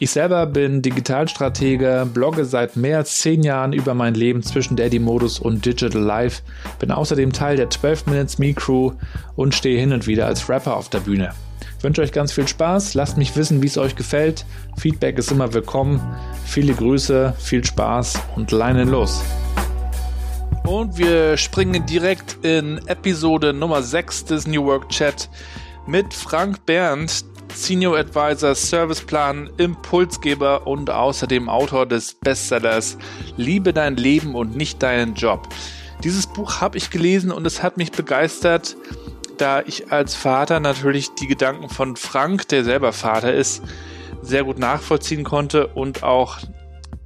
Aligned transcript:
Ich 0.00 0.12
selber 0.12 0.46
bin 0.46 0.80
Digitalstratege, 0.80 2.06
blogge 2.14 2.44
seit 2.44 2.76
mehr 2.76 2.98
als 2.98 3.18
zehn 3.18 3.42
Jahren 3.42 3.72
über 3.72 3.94
mein 3.94 4.14
Leben 4.14 4.44
zwischen 4.44 4.76
Daddy-Modus 4.76 5.40
und 5.40 5.66
Digital 5.66 6.00
Life, 6.00 6.42
bin 6.78 6.92
außerdem 6.92 7.32
Teil 7.32 7.56
der 7.56 7.68
12 7.68 8.06
Minutes 8.06 8.38
Me 8.38 8.54
Crew 8.54 8.92
und 9.34 9.56
stehe 9.56 9.80
hin 9.80 9.92
und 9.92 10.06
wieder 10.06 10.26
als 10.26 10.48
Rapper 10.48 10.76
auf 10.76 10.88
der 10.88 11.00
Bühne. 11.00 11.32
Ich 11.76 11.82
wünsche 11.82 12.00
euch 12.00 12.12
ganz 12.12 12.30
viel 12.30 12.46
Spaß, 12.46 12.94
lasst 12.94 13.18
mich 13.18 13.34
wissen, 13.34 13.60
wie 13.60 13.66
es 13.66 13.76
euch 13.76 13.96
gefällt. 13.96 14.46
Feedback 14.76 15.18
ist 15.18 15.32
immer 15.32 15.52
willkommen. 15.52 16.00
Viele 16.44 16.74
Grüße, 16.74 17.34
viel 17.36 17.64
Spaß 17.64 18.20
und 18.36 18.52
leinen 18.52 18.88
los. 18.88 19.20
Und 20.64 20.96
wir 20.96 21.36
springen 21.36 21.86
direkt 21.86 22.44
in 22.44 22.78
Episode 22.86 23.52
Nummer 23.52 23.82
6 23.82 24.26
des 24.26 24.46
New 24.46 24.64
Work 24.64 24.90
Chat 24.90 25.28
mit 25.88 26.12
Frank 26.12 26.66
Berndt, 26.66 27.24
Senior 27.52 27.98
Advisor, 27.98 28.54
Serviceplan, 28.54 29.50
Impulsgeber 29.56 30.66
und 30.66 30.90
außerdem 30.90 31.48
Autor 31.48 31.86
des 31.86 32.14
Bestsellers 32.14 32.98
Liebe 33.36 33.72
dein 33.72 33.96
Leben 33.96 34.34
und 34.34 34.56
nicht 34.56 34.82
deinen 34.82 35.14
Job. 35.14 35.48
Dieses 36.04 36.26
Buch 36.26 36.60
habe 36.60 36.78
ich 36.78 36.90
gelesen 36.90 37.32
und 37.32 37.46
es 37.46 37.62
hat 37.62 37.76
mich 37.76 37.90
begeistert, 37.90 38.76
da 39.36 39.62
ich 39.62 39.92
als 39.92 40.14
Vater 40.14 40.60
natürlich 40.60 41.14
die 41.14 41.26
Gedanken 41.26 41.68
von 41.68 41.96
Frank, 41.96 42.48
der 42.48 42.64
selber 42.64 42.92
Vater 42.92 43.34
ist, 43.34 43.62
sehr 44.22 44.44
gut 44.44 44.58
nachvollziehen 44.58 45.24
konnte 45.24 45.66
und 45.68 46.02
auch 46.02 46.38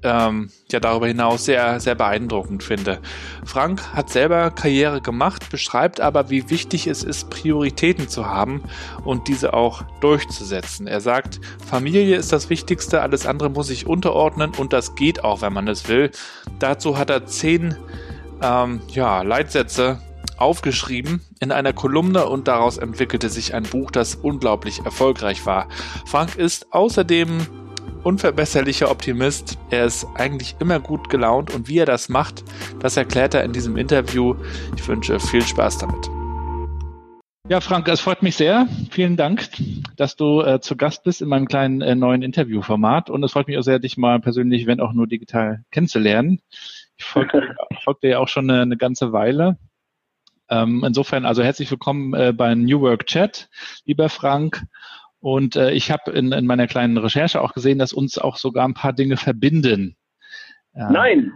ähm, 0.02 0.50
ja 0.70 0.80
darüber 0.80 1.06
hinaus 1.06 1.44
sehr, 1.44 1.80
sehr 1.80 1.94
beeindruckend 1.94 2.62
finde. 2.62 2.98
Frank 3.44 3.94
hat 3.94 4.10
selber 4.10 4.50
Karriere 4.50 5.00
gemacht, 5.00 5.50
beschreibt 5.50 6.00
aber, 6.00 6.30
wie 6.30 6.50
wichtig 6.50 6.86
es 6.86 7.02
ist, 7.02 7.30
Prioritäten 7.30 8.08
zu 8.08 8.26
haben 8.26 8.62
und 9.04 9.28
diese 9.28 9.54
auch 9.54 9.82
durchzusetzen. 10.00 10.86
Er 10.86 11.00
sagt, 11.00 11.40
Familie 11.64 12.16
ist 12.16 12.32
das 12.32 12.50
Wichtigste, 12.50 13.02
alles 13.02 13.26
andere 13.26 13.50
muss 13.50 13.68
sich 13.68 13.86
unterordnen 13.86 14.52
und 14.56 14.72
das 14.72 14.94
geht 14.94 15.24
auch, 15.24 15.42
wenn 15.42 15.52
man 15.52 15.68
es 15.68 15.88
will. 15.88 16.10
Dazu 16.58 16.98
hat 16.98 17.10
er 17.10 17.26
zehn 17.26 17.76
ähm, 18.42 18.80
ja, 18.88 19.22
Leitsätze 19.22 20.00
aufgeschrieben 20.36 21.20
in 21.40 21.52
einer 21.52 21.72
Kolumne 21.72 22.26
und 22.26 22.48
daraus 22.48 22.76
entwickelte 22.76 23.28
sich 23.28 23.54
ein 23.54 23.62
Buch, 23.62 23.90
das 23.90 24.16
unglaublich 24.16 24.84
erfolgreich 24.84 25.46
war. 25.46 25.68
Frank 26.04 26.34
ist 26.34 26.72
außerdem 26.72 27.46
unverbesserlicher 28.02 28.90
Optimist. 28.90 29.58
Er 29.70 29.84
ist 29.84 30.06
eigentlich 30.14 30.56
immer 30.58 30.80
gut 30.80 31.08
gelaunt 31.08 31.54
und 31.54 31.68
wie 31.68 31.78
er 31.78 31.86
das 31.86 32.08
macht, 32.08 32.44
das 32.80 32.96
erklärt 32.96 33.34
er 33.34 33.44
in 33.44 33.52
diesem 33.52 33.76
Interview. 33.76 34.34
Ich 34.76 34.86
wünsche 34.86 35.18
viel 35.20 35.42
Spaß 35.42 35.78
damit. 35.78 36.10
Ja, 37.48 37.60
Frank, 37.60 37.88
es 37.88 38.00
freut 38.00 38.22
mich 38.22 38.36
sehr. 38.36 38.68
Vielen 38.90 39.16
Dank, 39.16 39.48
dass 39.96 40.16
du 40.16 40.40
äh, 40.42 40.60
zu 40.60 40.76
Gast 40.76 41.02
bist 41.02 41.20
in 41.20 41.28
meinem 41.28 41.48
kleinen 41.48 41.82
äh, 41.82 41.94
neuen 41.94 42.22
Interviewformat. 42.22 43.10
Und 43.10 43.22
es 43.24 43.32
freut 43.32 43.48
mich 43.48 43.58
auch 43.58 43.62
sehr, 43.62 43.78
dich 43.78 43.96
mal 43.96 44.20
persönlich, 44.20 44.66
wenn 44.66 44.80
auch 44.80 44.92
nur 44.92 45.06
digital, 45.06 45.64
kennenzulernen. 45.70 46.40
Ich 46.96 47.04
folge, 47.04 47.54
folge 47.82 48.00
dir 48.04 48.10
ja 48.10 48.18
auch 48.20 48.28
schon 48.28 48.48
eine, 48.48 48.62
eine 48.62 48.76
ganze 48.76 49.12
Weile. 49.12 49.58
Ähm, 50.48 50.84
insofern 50.86 51.24
also 51.24 51.42
herzlich 51.42 51.70
willkommen 51.70 52.14
äh, 52.14 52.32
beim 52.32 52.62
New 52.62 52.80
Work 52.80 53.06
Chat, 53.06 53.48
lieber 53.86 54.08
Frank. 54.08 54.64
Und 55.22 55.54
äh, 55.54 55.70
ich 55.70 55.92
habe 55.92 56.10
in, 56.10 56.32
in 56.32 56.46
meiner 56.46 56.66
kleinen 56.66 56.98
Recherche 56.98 57.40
auch 57.40 57.54
gesehen, 57.54 57.78
dass 57.78 57.92
uns 57.92 58.18
auch 58.18 58.36
sogar 58.36 58.66
ein 58.66 58.74
paar 58.74 58.92
Dinge 58.92 59.16
verbinden. 59.16 59.96
Ja. 60.74 60.90
Nein. 60.90 61.32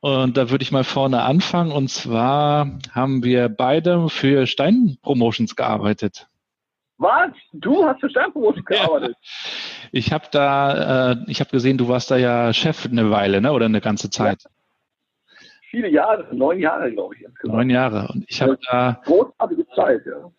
Und 0.00 0.38
da 0.38 0.48
würde 0.50 0.62
ich 0.62 0.72
mal 0.72 0.82
vorne 0.82 1.22
anfangen. 1.22 1.72
Und 1.72 1.88
zwar 1.90 2.78
haben 2.92 3.22
wir 3.22 3.50
beide 3.50 4.08
für 4.08 4.46
Stein 4.46 4.96
Promotions 5.02 5.56
gearbeitet. 5.56 6.26
Was? 6.96 7.32
Du 7.52 7.84
hast 7.84 8.00
für 8.00 8.08
Stein 8.08 8.32
Promotions 8.32 8.64
gearbeitet? 8.64 9.14
Ja. 9.20 9.88
Ich 9.92 10.12
habe 10.12 10.24
da, 10.30 11.12
äh, 11.12 11.16
ich 11.26 11.40
habe 11.40 11.50
gesehen, 11.50 11.76
du 11.76 11.88
warst 11.88 12.10
da 12.10 12.16
ja 12.16 12.54
Chef 12.54 12.86
eine 12.86 13.10
Weile, 13.10 13.42
ne? 13.42 13.52
Oder 13.52 13.66
eine 13.66 13.82
ganze 13.82 14.08
Zeit. 14.08 14.42
Ja. 14.42 14.50
Viele 15.70 15.90
Jahre, 15.90 16.34
neun 16.34 16.60
Jahre, 16.60 16.90
glaube 16.92 17.14
ich. 17.14 17.22
Insgesamt. 17.22 17.56
Neun 17.56 17.68
Jahre. 17.68 18.08
Und 18.10 18.24
ich 18.26 18.40
habe 18.40 18.58
da. 18.70 19.02
Großartige 19.04 19.66
Zeit, 19.74 20.00
ja. 20.06 20.32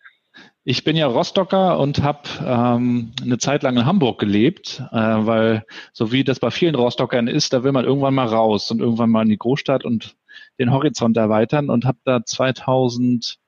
Ich 0.70 0.84
bin 0.84 0.96
ja 0.96 1.06
Rostocker 1.06 1.78
und 1.78 2.02
habe 2.02 2.28
ähm, 2.44 3.12
eine 3.22 3.38
Zeit 3.38 3.62
lang 3.62 3.78
in 3.78 3.86
Hamburg 3.86 4.20
gelebt, 4.20 4.82
äh, 4.92 4.96
weil 4.96 5.64
so 5.94 6.12
wie 6.12 6.24
das 6.24 6.40
bei 6.40 6.50
vielen 6.50 6.74
Rostockern 6.74 7.26
ist, 7.26 7.54
da 7.54 7.64
will 7.64 7.72
man 7.72 7.86
irgendwann 7.86 8.12
mal 8.12 8.26
raus 8.26 8.70
und 8.70 8.80
irgendwann 8.80 9.08
mal 9.08 9.22
in 9.22 9.30
die 9.30 9.38
Großstadt 9.38 9.86
und 9.86 10.14
den 10.58 10.70
Horizont 10.70 11.16
erweitern 11.16 11.70
und 11.70 11.86
habe 11.86 11.96
da 12.04 12.22
2008 12.22 13.38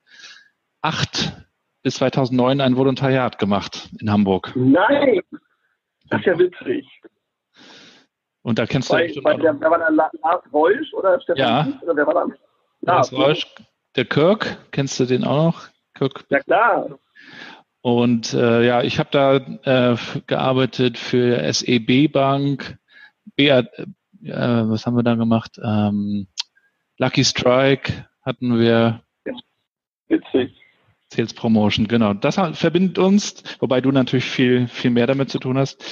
bis 1.82 1.94
2009 1.96 2.62
ein 2.62 2.78
Volontariat 2.78 3.38
gemacht 3.38 3.90
in 4.00 4.10
Hamburg. 4.10 4.52
Nein, 4.54 5.20
das 6.08 6.20
ist 6.20 6.26
ja 6.26 6.38
witzig. 6.38 6.88
Und 8.40 8.58
da 8.58 8.64
kennst 8.64 8.88
bei, 8.88 9.08
du 9.08 9.20
bei 9.20 9.34
der, 9.34 9.60
wer 9.60 9.70
war 9.70 9.78
da 9.78 9.90
Lars 9.90 10.42
Reusch 10.54 10.90
oder 10.94 11.20
Stefan 11.20 11.36
ja. 11.36 11.68
oder 11.82 11.96
wer 11.96 12.06
war 12.06 12.14
da? 12.14 12.26
Lars 12.80 13.12
Reusch, 13.12 13.46
der 13.94 14.06
Kirk, 14.06 14.56
kennst 14.70 14.98
du 14.98 15.04
den 15.04 15.24
auch 15.24 15.52
noch? 15.52 15.68
Kirk? 15.92 16.24
Ja 16.30 16.40
klar. 16.40 16.98
Und 17.82 18.34
äh, 18.34 18.66
ja, 18.66 18.82
ich 18.82 18.98
habe 18.98 19.08
da 19.10 19.36
äh, 19.92 19.96
gearbeitet 20.26 20.98
für 20.98 21.52
SEB 21.52 22.12
Bank, 22.12 22.78
BA, 23.36 23.60
äh, 23.60 23.64
was 24.24 24.86
haben 24.86 24.96
wir 24.96 25.02
da 25.02 25.14
gemacht? 25.14 25.58
Ähm, 25.62 26.26
Lucky 26.98 27.24
Strike 27.24 28.06
hatten 28.22 28.58
wir. 28.58 29.02
Witzig. 30.08 30.54
Sales 31.12 31.34
Promotion, 31.34 31.88
genau. 31.88 32.14
Das 32.14 32.36
verbindet 32.36 32.98
uns, 32.98 33.42
wobei 33.58 33.80
du 33.80 33.90
natürlich 33.90 34.26
viel, 34.26 34.68
viel 34.68 34.90
mehr 34.90 35.08
damit 35.08 35.30
zu 35.30 35.40
tun 35.40 35.58
hast. 35.58 35.82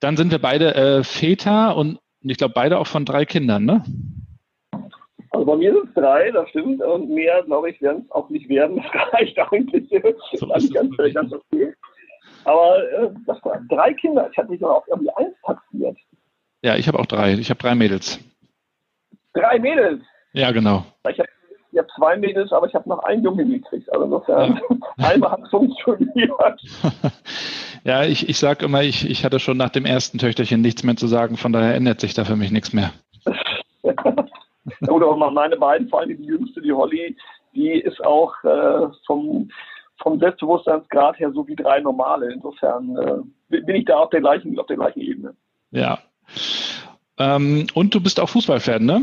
Dann 0.00 0.16
sind 0.16 0.32
wir 0.32 0.40
beide 0.40 0.74
äh, 0.74 1.04
Väter 1.04 1.76
und 1.76 2.00
ich 2.22 2.38
glaube 2.38 2.54
beide 2.54 2.78
auch 2.78 2.86
von 2.88 3.04
drei 3.04 3.24
Kindern, 3.24 3.64
ne? 3.64 3.84
Bei 5.46 5.54
mir 5.56 5.72
sind 5.72 5.88
es 5.88 5.94
drei, 5.94 6.30
das 6.32 6.48
stimmt. 6.50 6.82
Und 6.82 7.08
mehr, 7.08 7.42
glaube 7.44 7.70
ich, 7.70 7.80
werden 7.80 8.02
es 8.04 8.10
auch 8.10 8.28
nicht 8.30 8.48
werden. 8.48 8.82
Das 8.92 9.12
reicht 9.12 9.38
eigentlich. 9.38 9.88
So 10.32 10.46
das 10.46 10.64
ist 10.64 10.74
ganz, 10.74 10.96
ganz 11.14 11.32
okay. 11.32 11.72
Aber 12.44 12.78
äh, 12.92 13.10
das 13.26 13.42
war 13.44 13.60
drei 13.68 13.94
Kinder. 13.94 14.28
Ich 14.30 14.36
hatte 14.36 14.50
mich 14.50 14.62
auf 14.62 14.84
irgendwie 14.88 15.10
eins 15.16 15.34
taxiert. 15.44 15.96
Ja, 16.62 16.76
ich 16.76 16.88
habe 16.88 16.98
auch 16.98 17.06
drei. 17.06 17.34
Ich 17.34 17.50
habe 17.50 17.60
drei 17.60 17.74
Mädels. 17.74 18.18
Drei 19.34 19.58
Mädels? 19.58 20.02
Ja, 20.32 20.50
genau. 20.50 20.84
Ich 21.08 21.18
habe 21.18 21.28
hab 21.76 21.90
zwei 21.96 22.16
Mädels, 22.16 22.52
aber 22.52 22.66
ich 22.66 22.74
habe 22.74 22.88
noch 22.88 23.00
einen 23.04 23.22
Junge 23.22 23.46
gekriegt. 23.46 23.92
Also 23.92 24.04
insofern, 24.04 24.60
ja. 24.98 25.08
einmal 25.08 25.32
hat 25.32 25.48
funktioniert. 25.48 26.30
ja, 27.84 28.04
ich, 28.04 28.28
ich 28.28 28.38
sage 28.38 28.64
immer, 28.64 28.82
ich, 28.82 29.08
ich 29.08 29.24
hatte 29.24 29.38
schon 29.38 29.56
nach 29.56 29.70
dem 29.70 29.86
ersten 29.86 30.18
Töchterchen 30.18 30.60
nichts 30.60 30.82
mehr 30.82 30.96
zu 30.96 31.06
sagen. 31.06 31.36
Von 31.36 31.52
daher 31.52 31.74
ändert 31.74 32.00
sich 32.00 32.14
da 32.14 32.24
für 32.24 32.36
mich 32.36 32.50
nichts 32.50 32.72
mehr. 32.72 32.92
Oder 34.88 35.06
auch 35.06 35.30
meine 35.30 35.56
beiden, 35.56 35.88
vor 35.88 36.00
allem 36.00 36.16
die 36.16 36.24
jüngste, 36.24 36.60
die 36.60 36.72
Holly, 36.72 37.16
die 37.54 37.72
ist 37.72 38.04
auch 38.04 38.32
äh, 38.44 38.88
vom, 39.06 39.50
vom 40.02 40.18
Selbstbewusstseinsgrad 40.18 41.18
her 41.18 41.32
so 41.32 41.46
wie 41.48 41.56
drei 41.56 41.80
normale. 41.80 42.32
Insofern 42.32 42.96
äh, 43.50 43.60
bin 43.60 43.76
ich 43.76 43.86
da 43.86 43.96
auf 43.96 44.10
der 44.10 44.20
gleichen, 44.20 44.58
auf 44.58 44.66
der 44.66 44.76
gleichen 44.76 45.00
Ebene. 45.00 45.34
Ja. 45.70 45.98
Ähm, 47.18 47.66
und 47.74 47.94
du 47.94 48.00
bist 48.00 48.20
auch 48.20 48.28
Fußballfan, 48.28 48.84
ne? 48.84 49.02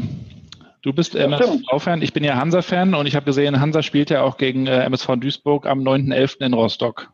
Du 0.83 0.91
bist 0.91 1.13
ja, 1.13 1.23
MSV-Fan, 1.23 2.01
ich 2.01 2.11
bin 2.11 2.25
ja 2.25 2.35
Hansa-Fan 2.35 2.93
und 2.93 3.07
ich 3.07 3.15
habe 3.15 3.25
gesehen, 3.25 3.61
Hansa 3.61 3.81
spielt 3.81 4.09
ja 4.09 4.21
auch 4.21 4.35
gegen 4.35 4.67
äh, 4.67 4.83
MSV 4.83 5.15
Duisburg 5.15 5.65
am 5.65 5.79
9.11. 5.79 6.45
in 6.45 6.53
Rostock. 6.53 7.09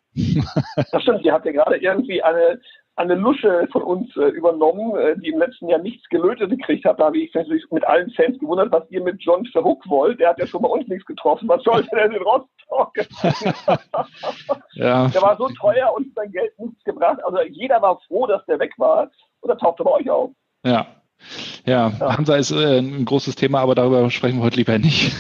das 0.92 1.04
stimmt, 1.04 1.24
ihr 1.24 1.32
habt 1.32 1.46
ja 1.46 1.52
gerade 1.52 1.78
irgendwie 1.78 2.24
eine, 2.24 2.60
eine 3.00 3.16
Lusche 3.16 3.66
von 3.72 3.82
uns 3.82 4.16
äh, 4.18 4.28
übernommen, 4.28 4.94
äh, 4.98 5.18
die 5.18 5.30
im 5.30 5.40
letzten 5.40 5.70
Jahr 5.70 5.80
nichts 5.80 6.08
gelötet 6.10 6.50
gekriegt 6.50 6.84
hat. 6.84 7.00
Da 7.00 7.06
habe 7.06 7.18
ich 7.18 7.34
natürlich 7.34 7.64
mit 7.72 7.86
allen 7.86 8.12
Fans 8.12 8.38
gewundert, 8.40 8.74
was 8.74 8.84
ihr 8.90 9.02
mit 9.02 9.22
John 9.22 9.46
Verhook 9.46 9.88
wollt. 9.88 10.20
Der 10.20 10.30
hat 10.30 10.40
ja 10.40 10.46
schon 10.46 10.62
bei 10.62 10.68
uns 10.68 10.86
nichts 10.90 11.06
getroffen. 11.06 11.48
Was 11.48 11.64
sollte 11.64 11.90
der 11.96 12.10
denn 12.10 12.22
Rostock? 12.22 12.94
ja. 14.74 15.08
Der 15.08 15.22
war 15.22 15.38
so 15.38 15.48
teuer 15.48 15.94
und 15.96 16.14
sein 16.14 16.30
Geld 16.34 16.52
nichts 16.60 16.84
gebracht. 16.84 17.20
Also 17.24 17.40
jeder 17.50 17.82
war 17.82 18.02
froh, 18.08 18.28
dass 18.28 18.46
der 18.48 18.60
weg 18.60 18.74
war. 18.78 19.10
Und 19.40 19.50
er 19.50 19.58
tauchte 19.58 19.86
bei 19.86 19.92
euch 19.92 20.10
auf. 20.10 20.32
Ja. 20.66 20.86
Ja, 21.66 21.92
ja. 22.00 22.18
Hansa 22.18 22.36
ist 22.36 22.52
äh, 22.52 22.80
ein 22.80 23.06
großes 23.06 23.36
Thema, 23.36 23.62
aber 23.62 23.76
darüber 23.76 24.10
sprechen 24.10 24.40
wir 24.40 24.44
heute 24.44 24.58
lieber 24.58 24.78
nicht. 24.78 25.14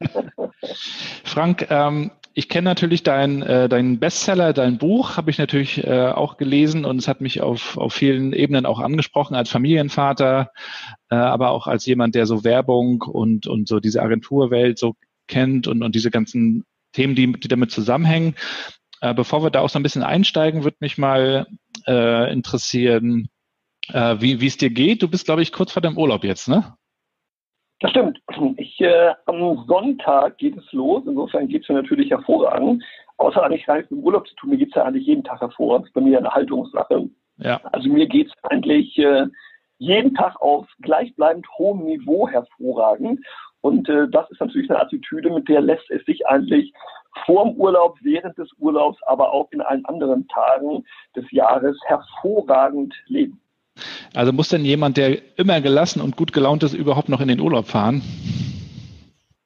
Frank, 1.24 1.68
ähm, 1.70 2.10
ich 2.34 2.48
kenne 2.48 2.64
natürlich 2.64 3.02
dein, 3.02 3.42
äh, 3.42 3.68
deinen 3.68 3.98
Bestseller, 3.98 4.52
dein 4.52 4.78
Buch, 4.78 5.16
habe 5.16 5.30
ich 5.30 5.38
natürlich 5.38 5.84
äh, 5.84 6.08
auch 6.08 6.36
gelesen 6.36 6.84
und 6.84 6.98
es 6.98 7.08
hat 7.08 7.20
mich 7.20 7.40
auf, 7.40 7.76
auf 7.76 7.92
vielen 7.94 8.32
Ebenen 8.32 8.66
auch 8.66 8.80
angesprochen, 8.80 9.34
als 9.34 9.50
Familienvater, 9.50 10.50
äh, 11.10 11.14
aber 11.14 11.50
auch 11.50 11.66
als 11.66 11.86
jemand, 11.86 12.14
der 12.14 12.26
so 12.26 12.44
Werbung 12.44 13.02
und, 13.02 13.46
und 13.46 13.68
so 13.68 13.80
diese 13.80 14.02
Agenturwelt 14.02 14.78
so 14.78 14.94
kennt 15.28 15.68
und, 15.68 15.82
und 15.82 15.94
diese 15.94 16.10
ganzen 16.10 16.64
Themen, 16.92 17.14
die, 17.14 17.32
die 17.32 17.48
damit 17.48 17.70
zusammenhängen. 17.70 18.34
Äh, 19.00 19.14
bevor 19.14 19.42
wir 19.42 19.50
da 19.50 19.60
auch 19.60 19.70
so 19.70 19.78
ein 19.78 19.82
bisschen 19.82 20.02
einsteigen, 20.02 20.64
würde 20.64 20.76
mich 20.80 20.98
mal 20.98 21.46
äh, 21.86 22.32
interessieren, 22.32 23.28
äh, 23.88 24.16
wie 24.20 24.46
es 24.46 24.56
dir 24.56 24.70
geht. 24.70 25.02
Du 25.02 25.08
bist, 25.08 25.26
glaube 25.26 25.42
ich, 25.42 25.52
kurz 25.52 25.72
vor 25.72 25.82
deinem 25.82 25.98
Urlaub 25.98 26.24
jetzt, 26.24 26.48
ne? 26.48 26.74
Das 27.82 27.90
stimmt. 27.90 28.22
Ich, 28.58 28.80
äh, 28.80 29.12
am 29.26 29.64
Sonntag 29.66 30.38
geht 30.38 30.56
es 30.56 30.72
los. 30.72 31.02
Insofern 31.04 31.48
geht 31.48 31.64
es 31.64 31.68
mir 31.68 31.74
natürlich 31.74 32.10
hervorragend. 32.10 32.82
Außer 33.16 33.42
eigentlich 33.42 33.66
gar 33.66 33.76
nichts 33.76 33.90
mit 33.90 34.00
dem 34.00 34.04
Urlaub 34.04 34.26
zu 34.28 34.34
tun. 34.36 34.50
Mir 34.50 34.56
geht 34.56 34.68
es 34.68 34.76
ja 34.76 34.84
eigentlich 34.84 35.06
jeden 35.06 35.24
Tag 35.24 35.40
hervorragend. 35.40 35.84
Das 35.84 35.90
ist 35.90 35.94
bei 35.94 36.00
mir 36.00 36.18
eine 36.18 36.30
Haltungssache. 36.30 37.08
Ja. 37.38 37.60
Also 37.72 37.88
mir 37.88 38.06
geht 38.06 38.28
es 38.28 38.32
eigentlich 38.44 38.96
äh, 38.98 39.26
jeden 39.78 40.14
Tag 40.14 40.40
auf 40.40 40.68
gleichbleibend 40.80 41.46
hohem 41.58 41.84
Niveau 41.84 42.28
hervorragend. 42.28 43.20
Und 43.62 43.88
äh, 43.88 44.08
das 44.08 44.30
ist 44.30 44.40
natürlich 44.40 44.70
eine 44.70 44.80
Attitüde, 44.80 45.30
mit 45.30 45.48
der 45.48 45.60
lässt 45.60 45.90
es 45.90 46.04
sich 46.04 46.24
eigentlich 46.28 46.72
vor 47.26 47.44
dem 47.44 47.56
Urlaub, 47.56 47.98
während 48.00 48.38
des 48.38 48.48
Urlaubs, 48.58 48.98
aber 49.06 49.32
auch 49.32 49.50
in 49.50 49.60
allen 49.60 49.84
anderen 49.86 50.28
Tagen 50.28 50.84
des 51.16 51.28
Jahres 51.32 51.76
hervorragend 51.86 52.94
leben. 53.06 53.40
Also 54.14 54.32
muss 54.32 54.48
denn 54.48 54.64
jemand, 54.64 54.96
der 54.96 55.18
immer 55.38 55.60
gelassen 55.60 56.00
und 56.00 56.16
gut 56.16 56.32
gelaunt 56.32 56.62
ist, 56.62 56.74
überhaupt 56.74 57.08
noch 57.08 57.20
in 57.20 57.28
den 57.28 57.40
Urlaub 57.40 57.66
fahren? 57.66 58.02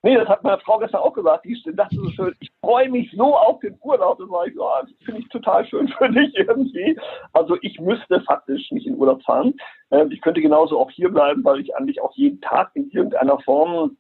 Nee, 0.07 0.15
das 0.15 0.29
hat 0.29 0.45
meine 0.45 0.61
Frau 0.61 0.79
gestern 0.79 1.01
auch 1.01 1.15
gesagt. 1.15 1.45
Die 1.45 1.61
dachte 1.75 1.97
so 1.97 2.09
schön, 2.11 2.33
ich 2.39 2.49
freue 2.61 2.89
mich 2.89 3.11
so 3.17 3.37
auf 3.37 3.59
den 3.59 3.77
Urlaub. 3.81 4.19
Das 4.19 4.29
war 4.29 4.47
ich, 4.47 4.57
oh, 4.57 4.71
das 4.81 4.91
finde 5.05 5.21
ich 5.23 5.29
total 5.31 5.67
schön 5.67 5.89
für 5.99 6.09
dich 6.09 6.33
irgendwie. 6.37 6.97
Also 7.33 7.57
ich 7.63 7.81
müsste 7.81 8.21
faktisch 8.21 8.71
nicht 8.71 8.87
in 8.87 8.97
Urlaub 8.97 9.21
fahren. 9.25 9.55
Ähm, 9.91 10.13
ich 10.13 10.21
könnte 10.21 10.41
genauso 10.41 10.79
auch 10.79 10.93
hier 10.93 11.09
bleiben, 11.09 11.43
weil 11.45 11.61
ich 11.61 11.75
eigentlich 11.75 12.01
auch 12.01 12.13
jeden 12.15 12.41
Tag 12.41 12.71
in 12.75 12.89
irgendeiner 12.91 13.41
Form 13.41 13.97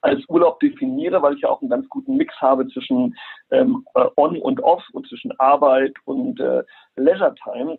als 0.00 0.22
Urlaub 0.28 0.58
definiere, 0.58 1.22
weil 1.22 1.34
ich 1.34 1.42
ja 1.42 1.50
auch 1.50 1.60
einen 1.60 1.70
ganz 1.70 1.88
guten 1.88 2.16
Mix 2.16 2.34
habe 2.40 2.66
zwischen 2.66 3.14
ähm, 3.52 3.86
äh, 3.94 4.06
On 4.16 4.36
und 4.38 4.60
Off 4.60 4.82
und 4.92 5.06
zwischen 5.06 5.38
Arbeit 5.38 5.94
und 6.04 6.40
äh, 6.40 6.64
Leisure 6.96 7.34
Time. 7.36 7.78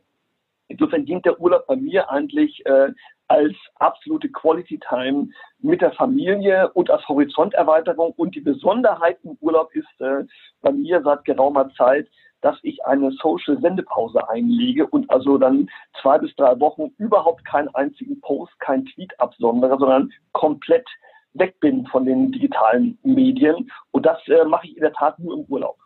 Insofern 0.68 1.06
dient 1.06 1.26
der 1.26 1.40
Urlaub 1.40 1.68
bei 1.68 1.76
mir 1.76 2.10
eigentlich 2.10 2.66
äh, 2.66 2.92
als 3.28 3.54
absolute 3.76 4.30
Quality 4.30 4.80
Time 4.88 5.30
mit 5.60 5.82
der 5.82 5.92
Familie 5.92 6.70
und 6.74 6.90
als 6.90 7.08
Horizonterweiterung. 7.08 8.14
Und 8.18 8.36
die 8.36 8.42
Besonderheit 8.42 9.18
im 9.24 9.38
Urlaub 9.42 9.74
ist 9.76 9.88
äh, 10.00 10.24
bei 10.62 10.72
mir 10.72 11.02
seit 11.04 11.24
geraumer 11.26 11.70
Zeit, 11.76 12.08
dass 12.42 12.58
ich 12.62 12.86
eine 12.86 13.12
Social 13.12 13.60
Sendepause 13.60 14.30
einlege 14.30 14.86
und 14.86 15.10
also 15.10 15.38
dann 15.38 15.68
zwei 16.02 16.20
bis 16.20 16.36
drei 16.36 16.60
Wochen 16.60 16.94
überhaupt 16.98 17.44
keinen 17.46 17.74
einzigen 17.74 18.22
Post, 18.22 18.60
kein 18.60 18.86
Tweet 18.86 19.20
absondere, 19.20 19.78
sondern 19.80 20.12
komplett 20.34 20.88
weg 21.34 21.60
bin 21.60 21.86
von 21.88 22.06
den 22.06 22.32
digitalen 22.32 22.98
Medien. 23.04 23.72
Und 23.92 24.06
das 24.06 24.20
äh, 24.28 24.46
mache 24.46 24.68
ich 24.68 24.76
in 24.76 24.82
der 24.82 24.94
Tat 24.94 25.18
nur 25.20 25.34
im 25.36 25.46
Urlaub. 25.46 25.78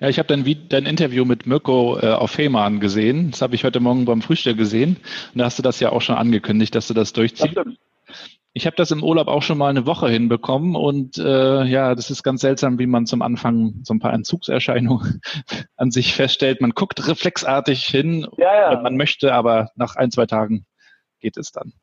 Ja, 0.00 0.08
ich 0.08 0.18
habe 0.18 0.28
dein, 0.28 0.68
dein 0.68 0.86
Interview 0.86 1.24
mit 1.24 1.46
Mirko 1.46 1.98
äh, 1.98 2.12
auf 2.12 2.30
Fehmarn 2.32 2.80
gesehen. 2.80 3.30
Das 3.30 3.42
habe 3.42 3.54
ich 3.54 3.64
heute 3.64 3.80
Morgen 3.80 4.04
beim 4.04 4.22
Frühstück 4.22 4.58
gesehen. 4.58 4.96
Und 5.32 5.38
da 5.38 5.46
hast 5.46 5.58
du 5.58 5.62
das 5.62 5.80
ja 5.80 5.90
auch 5.90 6.02
schon 6.02 6.16
angekündigt, 6.16 6.74
dass 6.74 6.88
du 6.88 6.94
das 6.94 7.12
durchziehst. 7.12 7.56
Das 7.56 7.66
ich 8.56 8.64
habe 8.64 8.74
das 8.74 8.90
im 8.90 9.04
Urlaub 9.04 9.28
auch 9.28 9.42
schon 9.42 9.58
mal 9.58 9.68
eine 9.68 9.84
Woche 9.84 10.08
hinbekommen 10.08 10.76
und 10.76 11.18
äh, 11.18 11.64
ja, 11.64 11.94
das 11.94 12.10
ist 12.10 12.22
ganz 12.22 12.40
seltsam, 12.40 12.78
wie 12.78 12.86
man 12.86 13.04
zum 13.04 13.20
Anfang 13.20 13.80
so 13.82 13.92
ein 13.92 13.98
paar 13.98 14.14
Entzugserscheinungen 14.14 15.20
an 15.76 15.90
sich 15.90 16.14
feststellt. 16.14 16.62
Man 16.62 16.70
guckt 16.70 17.06
reflexartig 17.06 17.84
hin, 17.84 18.26
ja, 18.38 18.72
ja. 18.72 18.80
man 18.80 18.96
möchte, 18.96 19.34
aber 19.34 19.72
nach 19.76 19.96
ein, 19.96 20.10
zwei 20.10 20.24
Tagen 20.24 20.64
geht 21.20 21.36
es 21.36 21.52
dann. 21.52 21.74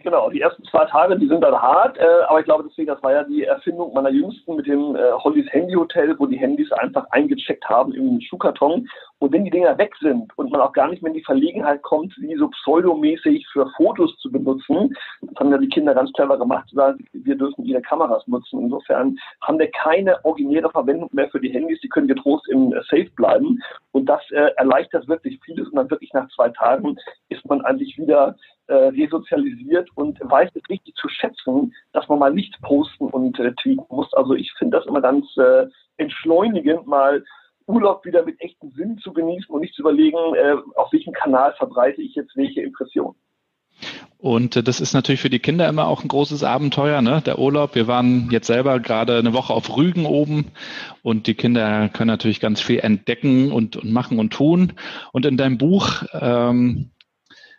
Genau, 0.00 0.30
die 0.30 0.40
ersten 0.40 0.64
zwei 0.64 0.86
Tage, 0.86 1.18
die 1.18 1.28
sind 1.28 1.42
dann 1.42 1.60
hart, 1.60 1.98
äh, 1.98 2.22
aber 2.26 2.40
ich 2.40 2.46
glaube 2.46 2.64
deswegen, 2.66 2.88
das 2.88 3.02
war 3.02 3.12
ja 3.12 3.24
die 3.24 3.44
Erfindung 3.44 3.92
meiner 3.92 4.08
Jüngsten 4.08 4.56
mit 4.56 4.66
dem 4.66 4.96
äh, 4.96 5.12
Hollys 5.12 5.46
Handy 5.52 5.74
Hotel, 5.74 6.18
wo 6.18 6.26
die 6.26 6.38
Handys 6.38 6.72
einfach 6.72 7.06
eingecheckt 7.10 7.68
haben 7.68 7.92
im 7.92 8.20
Schuhkarton. 8.20 8.88
Und 9.18 9.32
wenn 9.32 9.44
die 9.44 9.50
Dinger 9.50 9.76
weg 9.76 9.94
sind 10.00 10.36
und 10.36 10.50
man 10.50 10.62
auch 10.62 10.72
gar 10.72 10.88
nicht 10.88 11.02
mehr 11.02 11.12
in 11.12 11.18
die 11.18 11.24
Verlegenheit 11.24 11.82
kommt, 11.82 12.12
sie 12.18 12.34
so 12.36 12.48
pseudomäßig 12.48 13.46
für 13.52 13.70
Fotos 13.76 14.16
zu 14.18 14.32
benutzen, 14.32 14.96
das 15.20 15.36
haben 15.36 15.52
ja 15.52 15.58
die 15.58 15.68
Kinder 15.68 15.94
ganz 15.94 16.12
clever 16.14 16.38
gemacht, 16.38 16.68
sagen, 16.72 17.04
wir 17.12 17.36
dürfen 17.36 17.64
ihre 17.64 17.82
Kameras 17.82 18.26
nutzen. 18.26 18.60
Insofern 18.60 19.18
haben 19.42 19.58
wir 19.58 19.70
keine 19.70 20.24
originäre 20.24 20.70
Verwendung 20.70 21.10
mehr 21.12 21.28
für 21.28 21.40
die 21.40 21.50
Handys, 21.50 21.80
die 21.82 21.88
können 21.88 22.08
getrost 22.08 22.48
im 22.48 22.72
äh, 22.72 22.80
Safe 22.88 23.10
bleiben. 23.14 23.62
Und 23.92 24.06
das 24.06 24.22
äh, 24.30 24.50
erleichtert 24.56 25.06
wirklich 25.06 25.38
vieles 25.44 25.68
und 25.68 25.76
dann 25.76 25.90
wirklich 25.90 26.12
nach 26.14 26.28
zwei 26.30 26.48
Tagen 26.48 26.96
ist 27.28 27.44
man 27.46 27.60
eigentlich 27.60 27.96
wieder 27.98 28.34
äh, 28.68 28.74
resozialisiert 28.74 29.88
und 29.94 30.18
weiß 30.20 30.50
es 30.54 30.68
richtig 30.68 30.94
zu 30.94 31.08
schätzen, 31.08 31.74
dass 31.92 32.08
man 32.08 32.18
mal 32.18 32.32
nichts 32.32 32.58
posten 32.60 33.06
und 33.06 33.38
äh, 33.38 33.52
tweeten 33.54 33.84
muss. 33.88 34.12
Also 34.14 34.34
ich 34.34 34.52
finde 34.58 34.78
das 34.78 34.86
immer 34.86 35.00
ganz 35.00 35.26
äh, 35.36 35.66
entschleunigend, 35.96 36.86
mal 36.86 37.24
Urlaub 37.66 38.04
wieder 38.04 38.24
mit 38.24 38.40
echtem 38.40 38.72
Sinn 38.72 38.98
zu 38.98 39.12
genießen 39.12 39.54
und 39.54 39.60
nicht 39.60 39.74
zu 39.74 39.82
überlegen, 39.82 40.16
äh, 40.34 40.56
auf 40.74 40.92
welchem 40.92 41.12
Kanal 41.12 41.54
verbreite 41.56 42.02
ich 42.02 42.14
jetzt 42.14 42.36
welche 42.36 42.62
Impression. 42.62 43.14
Und 44.18 44.54
äh, 44.56 44.62
das 44.62 44.80
ist 44.80 44.94
natürlich 44.94 45.20
für 45.20 45.30
die 45.30 45.40
Kinder 45.40 45.68
immer 45.68 45.88
auch 45.88 46.04
ein 46.04 46.08
großes 46.08 46.44
Abenteuer, 46.44 47.02
ne? 47.02 47.22
Der 47.26 47.38
Urlaub. 47.38 47.74
Wir 47.74 47.88
waren 47.88 48.28
jetzt 48.30 48.46
selber 48.46 48.78
gerade 48.78 49.18
eine 49.18 49.32
Woche 49.32 49.52
auf 49.52 49.76
Rügen 49.76 50.06
oben 50.06 50.52
und 51.02 51.26
die 51.26 51.34
Kinder 51.34 51.88
können 51.88 52.08
natürlich 52.08 52.40
ganz 52.40 52.60
viel 52.60 52.78
entdecken 52.78 53.50
und, 53.50 53.76
und 53.76 53.92
machen 53.92 54.18
und 54.18 54.32
tun. 54.32 54.74
Und 55.12 55.26
in 55.26 55.36
deinem 55.36 55.58
Buch 55.58 56.04
ähm, 56.12 56.90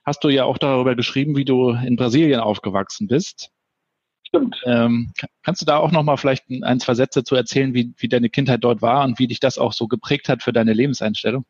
hast 0.06 0.24
du 0.24 0.30
ja 0.30 0.46
auch 0.46 0.58
darüber 0.58 0.96
geschrieben, 0.96 1.36
wie 1.36 1.46
du 1.46 1.72
in 1.72 1.96
Brasilien 1.96 2.40
aufgewachsen 2.40 3.08
bist. 3.08 3.50
Stimmt. 4.28 4.60
Ähm, 4.66 5.14
kannst 5.44 5.62
du 5.62 5.66
da 5.66 5.78
auch 5.78 5.92
nochmal 5.92 6.18
vielleicht 6.18 6.46
ein, 6.50 6.80
zwei 6.80 6.96
Sätze 6.96 7.24
zu 7.24 7.36
erzählen, 7.36 7.74
wie, 7.74 7.94
wie 7.98 8.08
deine 8.08 8.30
Kindheit 8.30 8.64
dort 8.64 8.82
war 8.82 9.04
und 9.04 9.20
wie 9.20 9.28
dich 9.28 9.40
das 9.40 9.58
auch 9.58 9.74
so 9.74 9.88
geprägt 9.88 10.28
hat 10.30 10.42
für 10.42 10.54
deine 10.54 10.74
Lebenseinstellung? 10.74 11.46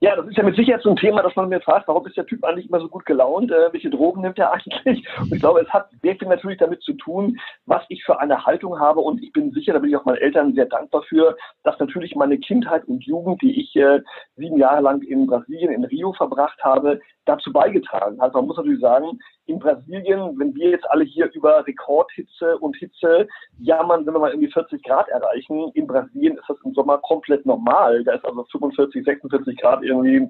Ja, 0.00 0.14
das 0.14 0.28
ist 0.28 0.36
ja 0.36 0.44
mit 0.44 0.54
Sicherheit 0.54 0.82
so 0.82 0.90
ein 0.90 0.96
Thema, 0.96 1.22
dass 1.22 1.34
man 1.34 1.48
mir 1.48 1.60
fragt, 1.60 1.88
warum 1.88 2.06
ist 2.06 2.16
der 2.16 2.26
Typ 2.26 2.44
eigentlich 2.44 2.68
immer 2.68 2.78
so 2.78 2.88
gut 2.88 3.04
gelaunt? 3.04 3.50
Äh, 3.50 3.72
welche 3.72 3.90
Drogen 3.90 4.20
nimmt 4.20 4.38
er 4.38 4.52
eigentlich? 4.52 5.04
Und 5.18 5.34
ich 5.34 5.40
glaube, 5.40 5.60
es 5.60 5.68
hat 5.70 5.90
sehr 6.02 6.14
viel 6.14 6.28
natürlich 6.28 6.58
damit 6.58 6.82
zu 6.82 6.92
tun, 6.92 7.36
was 7.66 7.82
ich 7.88 8.04
für 8.04 8.20
eine 8.20 8.46
Haltung 8.46 8.78
habe. 8.78 9.00
Und 9.00 9.20
ich 9.20 9.32
bin 9.32 9.50
sicher, 9.50 9.72
da 9.72 9.80
bin 9.80 9.90
ich 9.90 9.96
auch 9.96 10.04
meinen 10.04 10.18
Eltern 10.18 10.54
sehr 10.54 10.66
dankbar 10.66 11.02
für, 11.02 11.36
dass 11.64 11.80
natürlich 11.80 12.14
meine 12.14 12.38
Kindheit 12.38 12.84
und 12.86 13.04
Jugend, 13.04 13.42
die 13.42 13.60
ich 13.60 13.74
äh, 13.74 14.00
sieben 14.36 14.56
Jahre 14.56 14.82
lang 14.82 15.02
in 15.02 15.26
Brasilien, 15.26 15.72
in 15.72 15.84
Rio 15.84 16.12
verbracht 16.12 16.62
habe, 16.62 17.00
dazu 17.24 17.52
beigetragen 17.52 18.20
hat. 18.20 18.34
Man 18.34 18.46
muss 18.46 18.56
natürlich 18.56 18.80
sagen, 18.80 19.18
in 19.48 19.58
Brasilien, 19.58 20.38
wenn 20.38 20.54
wir 20.54 20.70
jetzt 20.70 20.88
alle 20.90 21.04
hier 21.04 21.30
über 21.32 21.66
Rekordhitze 21.66 22.58
und 22.58 22.76
Hitze 22.76 23.26
jammern, 23.58 24.06
wenn 24.06 24.14
wir 24.14 24.20
mal 24.20 24.30
irgendwie 24.30 24.52
40 24.52 24.82
Grad 24.82 25.08
erreichen, 25.08 25.70
in 25.74 25.86
Brasilien 25.86 26.36
ist 26.36 26.48
das 26.48 26.58
im 26.64 26.74
Sommer 26.74 26.98
komplett 26.98 27.46
normal. 27.46 28.04
Da 28.04 28.12
ist 28.12 28.24
also 28.24 28.44
45, 28.52 29.04
46 29.04 29.56
Grad 29.56 29.82
irgendwie 29.82 30.28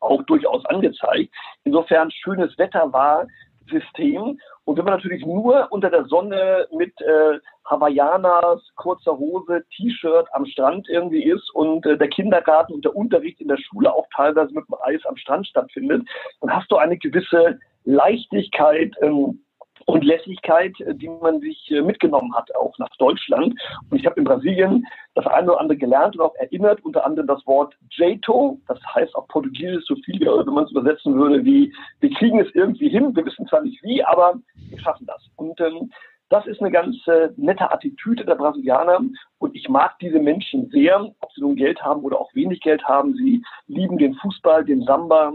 auch 0.00 0.22
durchaus 0.24 0.64
angezeigt. 0.66 1.34
Insofern 1.64 2.10
schönes 2.10 2.56
Wetter 2.56 2.92
war 2.92 3.26
System. 3.72 4.38
Und 4.64 4.78
wenn 4.78 4.84
man 4.84 4.94
natürlich 4.94 5.24
nur 5.26 5.66
unter 5.70 5.90
der 5.90 6.04
Sonne 6.04 6.68
mit 6.72 6.92
äh, 7.00 7.38
Hawaiianas, 7.64 8.60
kurzer 8.76 9.18
Hose, 9.18 9.64
T-Shirt 9.76 10.28
am 10.32 10.46
Strand 10.46 10.88
irgendwie 10.88 11.24
ist 11.24 11.52
und 11.54 11.84
äh, 11.86 11.98
der 11.98 12.08
Kindergarten 12.08 12.74
und 12.74 12.84
der 12.84 12.94
Unterricht 12.94 13.40
in 13.40 13.48
der 13.48 13.58
Schule 13.58 13.92
auch 13.92 14.06
teilweise 14.14 14.52
mit 14.52 14.68
dem 14.68 14.76
Eis 14.82 15.04
am 15.06 15.16
Strand 15.16 15.46
stattfindet, 15.46 16.06
dann 16.40 16.54
hast 16.54 16.70
du 16.70 16.76
eine 16.76 16.98
gewisse 16.98 17.58
Leichtigkeit 17.84 18.94
ähm, 19.00 19.40
und 19.86 20.04
Lässigkeit, 20.04 20.78
äh, 20.80 20.94
die 20.94 21.08
man 21.08 21.40
sich 21.40 21.70
äh, 21.70 21.82
mitgenommen 21.82 22.34
hat, 22.34 22.54
auch 22.56 22.76
nach 22.78 22.94
Deutschland. 22.98 23.54
Und 23.90 23.98
ich 23.98 24.06
habe 24.06 24.18
in 24.18 24.24
Brasilien 24.24 24.86
das 25.14 25.26
eine 25.26 25.52
oder 25.52 25.60
andere 25.60 25.78
gelernt 25.78 26.16
und 26.16 26.22
auch 26.22 26.34
erinnert, 26.36 26.84
unter 26.84 27.04
anderem 27.04 27.26
das 27.26 27.46
Wort 27.46 27.74
Jeito, 27.90 28.58
das 28.68 28.78
heißt 28.94 29.14
auf 29.14 29.28
Portugiesisch 29.28 29.84
so 29.86 29.96
viel, 29.96 30.20
wenn 30.20 30.54
man 30.54 30.64
es 30.64 30.70
übersetzen 30.70 31.14
würde, 31.14 31.44
wie 31.44 31.72
wir 32.00 32.10
kriegen 32.10 32.40
es 32.40 32.48
irgendwie 32.54 32.88
hin, 32.88 33.14
wir 33.14 33.24
wissen 33.24 33.46
zwar 33.46 33.62
nicht 33.62 33.82
wie, 33.82 34.02
aber 34.04 34.34
wir 34.70 34.78
schaffen 34.78 35.06
das. 35.06 35.22
Und 35.36 35.60
ähm, 35.60 35.90
das 36.32 36.46
ist 36.46 36.62
eine 36.62 36.70
ganz 36.70 36.96
äh, 37.08 37.28
nette 37.36 37.70
Attitüde 37.70 38.24
der 38.24 38.36
Brasilianer 38.36 39.00
und 39.38 39.54
ich 39.54 39.68
mag 39.68 39.98
diese 39.98 40.18
Menschen 40.18 40.70
sehr, 40.70 41.12
ob 41.20 41.32
sie 41.34 41.42
nun 41.42 41.56
Geld 41.56 41.82
haben 41.82 42.02
oder 42.02 42.18
auch 42.18 42.34
wenig 42.34 42.62
Geld 42.62 42.82
haben. 42.84 43.14
Sie 43.14 43.42
lieben 43.66 43.98
den 43.98 44.14
Fußball, 44.14 44.64
den 44.64 44.82
Samba, 44.84 45.34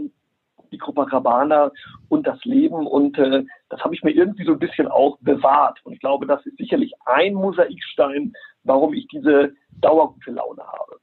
die 0.70 0.78
Copacabana 0.78 1.70
und 2.08 2.26
das 2.26 2.44
Leben 2.44 2.86
und 2.86 3.18
äh, 3.18 3.44
das 3.68 3.80
habe 3.80 3.94
ich 3.94 4.02
mir 4.02 4.12
irgendwie 4.12 4.44
so 4.44 4.52
ein 4.52 4.58
bisschen 4.58 4.88
auch 4.88 5.18
bewahrt 5.20 5.80
und 5.84 5.92
ich 5.92 6.00
glaube, 6.00 6.26
das 6.26 6.44
ist 6.46 6.56
sicherlich 6.56 6.92
ein 7.06 7.34
Mosaikstein, 7.34 8.32
warum 8.64 8.94
ich 8.94 9.06
diese 9.08 9.52
dauergute 9.80 10.30
Laune 10.30 10.62
habe. 10.62 11.00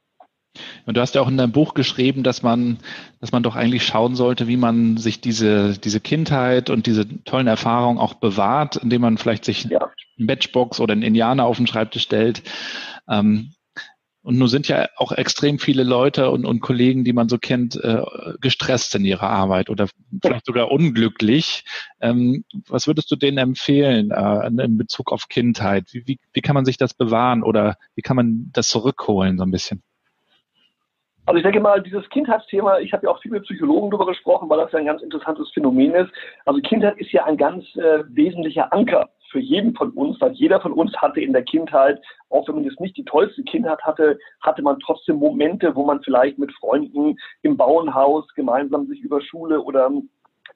Und 0.86 0.96
du 0.96 1.00
hast 1.00 1.14
ja 1.14 1.20
auch 1.20 1.28
in 1.28 1.36
deinem 1.36 1.52
Buch 1.52 1.74
geschrieben, 1.74 2.22
dass 2.22 2.42
man, 2.42 2.78
dass 3.20 3.32
man 3.32 3.42
doch 3.42 3.56
eigentlich 3.56 3.84
schauen 3.84 4.14
sollte, 4.14 4.46
wie 4.46 4.56
man 4.56 4.96
sich 4.96 5.20
diese, 5.20 5.78
diese 5.78 6.00
Kindheit 6.00 6.70
und 6.70 6.86
diese 6.86 7.24
tollen 7.24 7.46
Erfahrungen 7.46 7.98
auch 7.98 8.14
bewahrt, 8.14 8.76
indem 8.76 9.02
man 9.02 9.18
vielleicht 9.18 9.44
sich 9.44 9.64
ja. 9.64 9.80
eine 9.80 10.26
Matchbox 10.26 10.80
oder 10.80 10.92
einen 10.92 11.02
Indianer 11.02 11.44
auf 11.44 11.56
den 11.56 11.66
Schreibtisch 11.66 12.04
stellt. 12.04 12.42
Ähm, 13.08 13.52
und 14.26 14.38
nun 14.38 14.48
sind 14.48 14.66
ja 14.66 14.88
auch 14.96 15.12
extrem 15.12 15.60
viele 15.60 15.84
Leute 15.84 16.32
und, 16.32 16.46
und 16.46 16.58
Kollegen, 16.58 17.04
die 17.04 17.12
man 17.12 17.28
so 17.28 17.38
kennt, 17.38 17.76
äh, 17.76 18.02
gestresst 18.40 18.96
in 18.96 19.04
ihrer 19.04 19.30
Arbeit 19.30 19.70
oder 19.70 19.86
vielleicht 20.20 20.46
sogar 20.46 20.72
unglücklich. 20.72 21.64
Ähm, 22.00 22.44
was 22.68 22.88
würdest 22.88 23.08
du 23.08 23.14
denen 23.14 23.38
empfehlen 23.38 24.10
äh, 24.10 24.48
in 24.48 24.78
Bezug 24.78 25.12
auf 25.12 25.28
Kindheit? 25.28 25.84
Wie, 25.92 26.08
wie, 26.08 26.18
wie 26.32 26.40
kann 26.40 26.54
man 26.54 26.64
sich 26.64 26.76
das 26.76 26.92
bewahren 26.92 27.44
oder 27.44 27.76
wie 27.94 28.02
kann 28.02 28.16
man 28.16 28.50
das 28.52 28.66
zurückholen 28.66 29.38
so 29.38 29.44
ein 29.44 29.52
bisschen? 29.52 29.84
Also 31.26 31.36
ich 31.36 31.44
denke 31.44 31.60
mal, 31.60 31.80
dieses 31.80 32.08
Kindheitsthema, 32.10 32.80
ich 32.80 32.92
habe 32.92 33.06
ja 33.06 33.12
auch 33.12 33.22
viel 33.22 33.30
mit 33.30 33.44
Psychologen 33.44 33.92
darüber 33.92 34.06
gesprochen, 34.06 34.48
weil 34.48 34.58
das 34.58 34.72
ja 34.72 34.80
ein 34.80 34.86
ganz 34.86 35.02
interessantes 35.02 35.48
Phänomen 35.54 35.94
ist. 35.94 36.10
Also 36.46 36.60
Kindheit 36.62 36.98
ist 36.98 37.12
ja 37.12 37.24
ein 37.26 37.36
ganz 37.36 37.64
äh, 37.76 38.02
wesentlicher 38.08 38.72
Anker 38.72 39.08
für 39.30 39.40
jeden 39.40 39.74
von 39.74 39.90
uns, 39.90 40.20
weil 40.20 40.32
jeder 40.32 40.60
von 40.60 40.72
uns 40.72 40.96
hatte 40.96 41.20
in 41.20 41.32
der 41.32 41.42
Kindheit, 41.42 42.00
auch 42.30 42.46
wenn 42.48 42.56
man 42.56 42.64
jetzt 42.64 42.80
nicht 42.80 42.96
die 42.96 43.04
tollste 43.04 43.42
Kindheit 43.44 43.80
hatte, 43.82 44.18
hatte 44.40 44.62
man 44.62 44.78
trotzdem 44.80 45.16
Momente, 45.16 45.74
wo 45.74 45.84
man 45.84 46.02
vielleicht 46.02 46.38
mit 46.38 46.52
Freunden 46.52 47.16
im 47.42 47.56
Bauernhaus 47.56 48.26
gemeinsam 48.34 48.86
sich 48.86 49.00
über 49.00 49.20
Schule 49.20 49.60
oder 49.60 49.90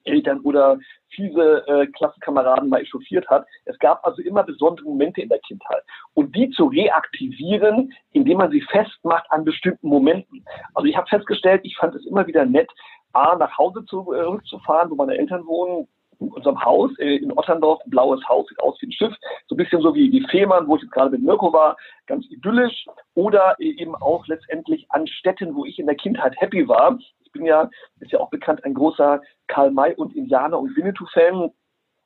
Eltern 0.04 0.40
oder 0.40 0.78
fiese 1.10 1.66
äh, 1.66 1.86
Klassenkameraden 1.88 2.68
mal 2.68 2.80
echauffiert 2.80 3.28
hat. 3.28 3.46
Es 3.64 3.78
gab 3.78 4.04
also 4.06 4.22
immer 4.22 4.44
besondere 4.44 4.86
Momente 4.86 5.20
in 5.20 5.28
der 5.28 5.40
Kindheit. 5.40 5.82
Und 6.14 6.34
die 6.34 6.50
zu 6.50 6.66
reaktivieren, 6.66 7.92
indem 8.12 8.38
man 8.38 8.50
sie 8.50 8.62
festmacht 8.62 9.26
an 9.30 9.44
bestimmten 9.44 9.88
Momenten. 9.88 10.44
Also 10.74 10.86
ich 10.86 10.96
habe 10.96 11.08
festgestellt, 11.08 11.62
ich 11.64 11.76
fand 11.76 11.94
es 11.94 12.06
immer 12.06 12.26
wieder 12.26 12.44
nett, 12.46 12.70
A, 13.12 13.36
nach 13.36 13.58
Hause 13.58 13.84
zurückzufahren, 13.86 14.88
äh, 14.88 14.90
wo 14.90 14.94
meine 14.94 15.18
Eltern 15.18 15.44
wohnen, 15.46 15.88
unserem 16.28 16.62
Haus 16.62 16.90
äh, 16.98 17.16
in 17.16 17.32
Otterndorf, 17.32 17.80
ein 17.84 17.90
blaues 17.90 18.22
Haus, 18.28 18.46
sieht 18.48 18.60
aus 18.60 18.76
wie 18.80 18.86
ein 18.86 18.92
Schiff, 18.92 19.14
so 19.48 19.54
ein 19.54 19.58
bisschen 19.58 19.80
so 19.80 19.94
wie, 19.94 20.12
wie 20.12 20.26
Fehmarn, 20.28 20.68
wo 20.68 20.76
ich 20.76 20.82
jetzt 20.82 20.92
gerade 20.92 21.10
mit 21.10 21.22
Mirko 21.22 21.52
war, 21.52 21.76
ganz 22.06 22.26
idyllisch. 22.30 22.86
Oder 23.14 23.56
äh, 23.58 23.70
eben 23.80 23.94
auch 23.96 24.26
letztendlich 24.26 24.86
an 24.90 25.06
Städten, 25.06 25.54
wo 25.54 25.64
ich 25.64 25.78
in 25.78 25.86
der 25.86 25.96
Kindheit 25.96 26.34
happy 26.36 26.68
war. 26.68 26.98
Ich 27.20 27.32
bin 27.32 27.44
ja, 27.44 27.70
ist 28.00 28.12
ja 28.12 28.20
auch 28.20 28.30
bekannt, 28.30 28.64
ein 28.64 28.74
großer 28.74 29.20
Karl 29.46 29.70
May 29.70 29.94
und 29.94 30.14
Indianer 30.14 30.58
und 30.58 30.76
Winnetou-Fan. 30.76 31.50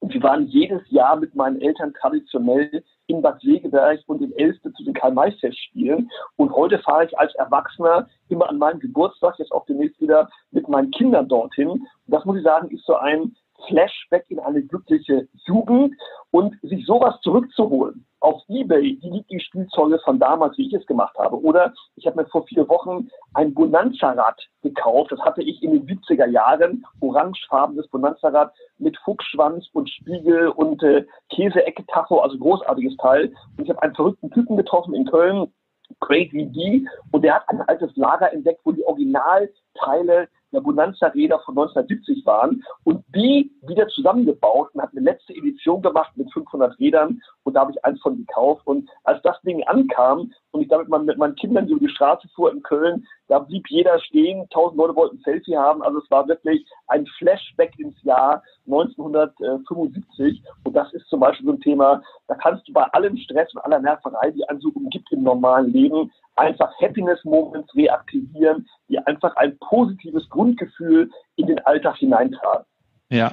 Und 0.01 0.13
wir 0.13 0.23
waren 0.23 0.47
jedes 0.49 0.83
Jahr 0.91 1.17
mit 1.17 1.35
meinen 1.35 1.63
Eltern 1.63 1.95
traditionell 1.95 2.85
in 3.07 3.23
Bad 3.23 3.41
Segeberg 3.41 4.01
und 4.07 4.21
in 4.21 4.37
Elste 4.37 4.71
zu 4.75 4.85
den 4.85 4.93
Karl-May-Festspielen. 4.93 6.11
Und 6.37 6.53
heute 6.53 6.79
fahre 6.81 7.07
ich 7.07 7.19
als 7.19 7.35
Erwachsener 7.37 8.07
immer 8.29 8.49
an 8.51 8.59
meinem 8.59 8.81
Geburtstag, 8.81 9.39
jetzt 9.39 9.53
auch 9.53 9.65
demnächst 9.65 9.99
wieder 10.03 10.29
mit 10.51 10.69
meinen 10.69 10.91
Kindern 10.91 11.27
dorthin. 11.29 11.69
Und 11.69 11.89
das 12.07 12.25
muss 12.27 12.37
ich 12.37 12.43
sagen, 12.43 12.71
ist 12.71 12.85
so 12.85 12.97
ein 12.97 13.35
Flashback 13.69 14.25
in 14.29 14.39
eine 14.39 14.63
glückliche 14.63 15.29
Jugend 15.47 15.95
und 16.31 16.59
sich 16.63 16.85
sowas 16.87 17.21
zurückzuholen. 17.23 18.07
Auf 18.21 18.43
Ebay, 18.49 18.99
die 19.03 19.11
liegt 19.11 19.31
die 19.31 19.41
Spielzeuge 19.41 19.99
von 20.05 20.19
damals, 20.19 20.57
wie 20.57 20.67
ich 20.67 20.73
es 20.73 20.87
gemacht 20.87 21.17
habe. 21.19 21.39
Oder 21.41 21.75
ich 21.97 22.07
habe 22.07 22.23
mir 22.23 22.29
vor 22.29 22.47
vier 22.47 22.67
Wochen 22.69 23.09
ein 23.35 23.53
Bonanza-Rad 23.53 24.41
gekauft. 24.63 25.13
Das 25.13 25.21
hatte 25.21 25.43
ich 25.43 25.63
in 25.63 25.73
den 25.73 25.87
70er 25.87 26.27
Jahren. 26.27 26.85
Orangefarbenes 27.01 27.87
Bonanza-Rad 27.89 28.53
mit 28.79 28.97
Fuchsschwanz 29.05 29.69
und 29.75 29.91
Spiegel 29.91 30.49
und 30.49 30.83
äh, 30.83 31.05
Käse-Ecke-Tacho, 31.31 32.21
also 32.21 32.39
großartiges 32.39 32.97
Teil. 32.97 33.33
Und 33.57 33.65
ich 33.65 33.71
habe 33.71 33.83
einen 33.83 33.95
verrückten 33.95 34.31
Typen 34.31 34.57
getroffen 34.57 34.95
in 34.95 35.05
Köln, 35.05 35.53
Crazy 36.01 36.47
D, 36.47 36.87
und 37.13 37.23
der 37.23 37.35
hat 37.35 37.49
ein 37.49 37.61
altes 37.63 37.95
Lager 37.97 38.33
entdeckt, 38.33 38.61
wo 38.65 38.73
die 38.73 38.85
Originalteile 38.85 40.29
der 40.55 40.61
Bonanza-Räder 40.61 41.41
von 41.41 41.59
1970 41.59 42.25
waren 42.25 42.63
und 42.85 43.05
die 43.15 43.53
wieder 43.63 43.89
zusammengebaut 43.89 44.71
und 44.73 44.83
hat 44.83 44.91
eine 44.93 45.03
letzte 45.03 45.35
Edition 45.35 45.83
gemacht 45.83 46.17
mit 46.17 46.33
500 46.33 46.79
Rädern 46.79 47.21
und 47.45 47.55
da 47.55 47.61
habe 47.61 47.73
ich 47.73 47.85
eins 47.85 48.01
von 48.01 48.17
gekauft 48.17 48.67
und 48.67 48.89
als 49.05 49.23
das 49.23 49.41
Ding 49.43 49.63
ankam 49.65 50.33
und 50.51 50.63
ich 50.63 50.69
damit 50.69 50.89
mit 50.89 51.19
meinen 51.19 51.37
Kindern 51.37 51.69
über 51.69 51.81
die 51.81 51.89
Straße 51.89 52.29
fuhr 52.35 52.53
in 52.53 52.63
Köln, 52.63 53.07
da 53.29 53.39
blieb 53.39 53.67
jeder 53.69 53.99
stehen, 54.01 54.49
tausend 54.51 54.79
Leute 54.79 54.97
wollten 54.97 55.17
ein 55.17 55.23
Selfie 55.25 55.57
haben, 55.57 55.83
also 55.83 55.99
es 55.99 56.11
war 56.11 56.27
wirklich 56.27 56.67
ein 56.89 57.07
Flashback 57.19 57.79
ins 57.79 58.03
Jahr 58.03 58.43
1975 58.67 60.43
und 60.65 60.75
das 60.75 60.93
ist 60.93 61.07
zum 61.09 61.21
Beispiel 61.21 61.47
so 61.47 61.53
ein 61.53 61.61
Thema, 61.61 62.03
da 62.29 62.35
kannst 62.35 62.67
du 62.69 62.73
bei 62.73 62.85
allem 62.93 63.17
Stress 63.17 63.55
und 63.55 63.65
aller 63.65 63.79
Nerverei, 63.79 64.31
die 64.31 64.49
einen 64.49 64.61
so 64.61 64.71
umgibt 64.75 65.11
im 65.13 65.23
normalen 65.23 65.73
Leben, 65.73 66.11
einfach 66.37 66.73
Happiness 66.81 67.23
Moments 67.25 67.75
reaktivieren, 67.77 68.67
die 68.89 68.99
einfach 68.99 69.37
ein 69.37 69.57
positives 69.59 70.29
Grundgefühl 70.31 71.11
in 71.37 71.47
den 71.47 71.59
Alltag 71.61 71.97
hineintragen. 71.97 72.65
Ja. 73.11 73.33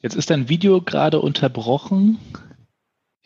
Jetzt 0.00 0.16
ist 0.16 0.30
dein 0.30 0.48
Video 0.48 0.80
gerade 0.80 1.20
unterbrochen. 1.20 2.18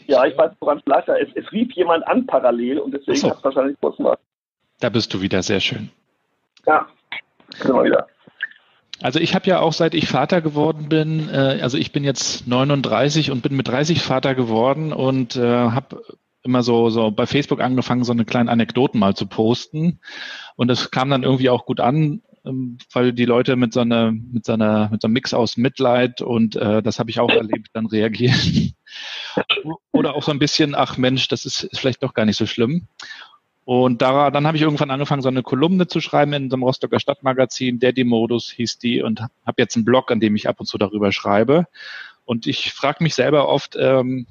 Ja, 0.07 0.25
ich 0.27 0.37
weiß, 0.37 0.53
woran 0.61 0.79
es 0.79 0.87
lag. 0.87 1.07
Es, 1.09 1.29
es 1.35 1.51
rief 1.53 1.73
jemand 1.73 2.07
an 2.07 2.27
parallel 2.27 2.79
und 2.79 2.93
deswegen 2.93 3.19
so. 3.19 3.31
hat 3.31 3.39
es 3.39 3.45
wahrscheinlich 3.45 3.77
kurz 3.81 3.99
mal. 3.99 4.17
Da 4.81 4.89
bist 4.89 5.13
du 5.15 5.21
wieder, 5.21 5.43
sehr 5.43 5.61
schön. 5.61 5.91
Ja, 6.67 6.87
wir 7.63 7.85
wieder. 7.85 8.07
Also 9.01 9.19
ich 9.19 9.35
habe 9.35 9.47
ja 9.47 9.61
auch 9.61 9.73
seit 9.73 9.95
ich 9.95 10.09
Vater 10.09 10.41
geworden 10.41 10.89
bin, 10.89 11.29
äh, 11.29 11.59
also 11.61 11.77
ich 11.77 11.93
bin 11.93 12.05
jetzt 12.05 12.47
39 12.47 13.31
und 13.31 13.43
bin 13.43 13.57
mit 13.57 13.69
30 13.69 14.01
Vater 14.03 14.35
geworden 14.35 14.93
und 14.93 15.37
äh, 15.37 15.43
habe 15.43 16.03
immer 16.43 16.63
so, 16.63 16.91
so 16.91 17.11
bei 17.11 17.27
Facebook 17.27 17.61
angefangen, 17.61 18.05
so 18.05 18.13
eine 18.13 18.25
kleine 18.25 18.51
Anekdoten 18.51 19.01
mal 19.01 19.15
zu 19.15 19.27
posten. 19.27 20.01
Und 20.57 20.69
das 20.69 20.91
kam 20.91 21.11
dann 21.11 21.23
irgendwie 21.23 21.51
auch 21.51 21.67
gut 21.67 21.81
an, 21.81 22.23
ähm, 22.45 22.79
weil 22.93 23.13
die 23.13 23.25
Leute 23.25 23.57
mit 23.57 23.73
so 23.73 23.81
einer, 23.81 24.13
mit 24.13 24.45
so 24.45 24.53
einer, 24.53 24.91
mit 24.91 25.01
so 25.03 25.07
einem 25.07 25.15
Mix 25.15 25.35
aus 25.35 25.57
Mitleid 25.57 26.21
und 26.21 26.57
äh, 26.57 26.83
das 26.83 26.99
habe 26.99 27.11
ich 27.11 27.19
auch 27.19 27.31
erlebt, 27.31 27.71
dann 27.73 27.87
reagieren. 27.87 28.75
Oder 29.93 30.15
auch 30.15 30.23
so 30.23 30.31
ein 30.31 30.39
bisschen, 30.39 30.75
ach 30.75 30.97
Mensch, 30.97 31.29
das 31.29 31.45
ist, 31.47 31.65
ist 31.65 31.81
vielleicht 31.81 32.03
doch 32.03 32.15
gar 32.15 32.25
nicht 32.25 32.37
so 32.37 32.47
schlimm. 32.47 32.87
Und 33.65 34.03
da, 34.03 34.31
dann 34.31 34.47
habe 34.47 34.57
ich 34.57 34.63
irgendwann 34.63 34.91
angefangen, 34.91 35.23
so 35.23 35.29
eine 35.29 35.43
Kolumne 35.43 35.87
zu 35.87 36.01
schreiben 36.01 36.35
in 36.35 36.51
so 36.51 36.57
einem 36.57 36.65
Rostocker 36.65 37.01
Stadtmagazin. 37.01 37.79
Daddy-Modus 37.79 38.51
hieß 38.51 38.79
die 38.79 39.03
und 39.03 39.21
habe 39.21 39.55
jetzt 39.57 39.77
einen 39.77 39.87
Blog, 39.87 40.11
an 40.11 40.21
dem 40.21 40.37
ich 40.37 40.49
ab 40.49 40.61
und 40.61 40.67
zu 40.67 40.77
darüber 40.77 41.13
schreibe. 41.13 41.67
Und 42.27 42.47
ich 42.47 42.73
frage 42.73 43.03
mich 43.03 43.15
selber 43.15 43.49
oft, 43.49 43.77
ähm, 43.79 44.27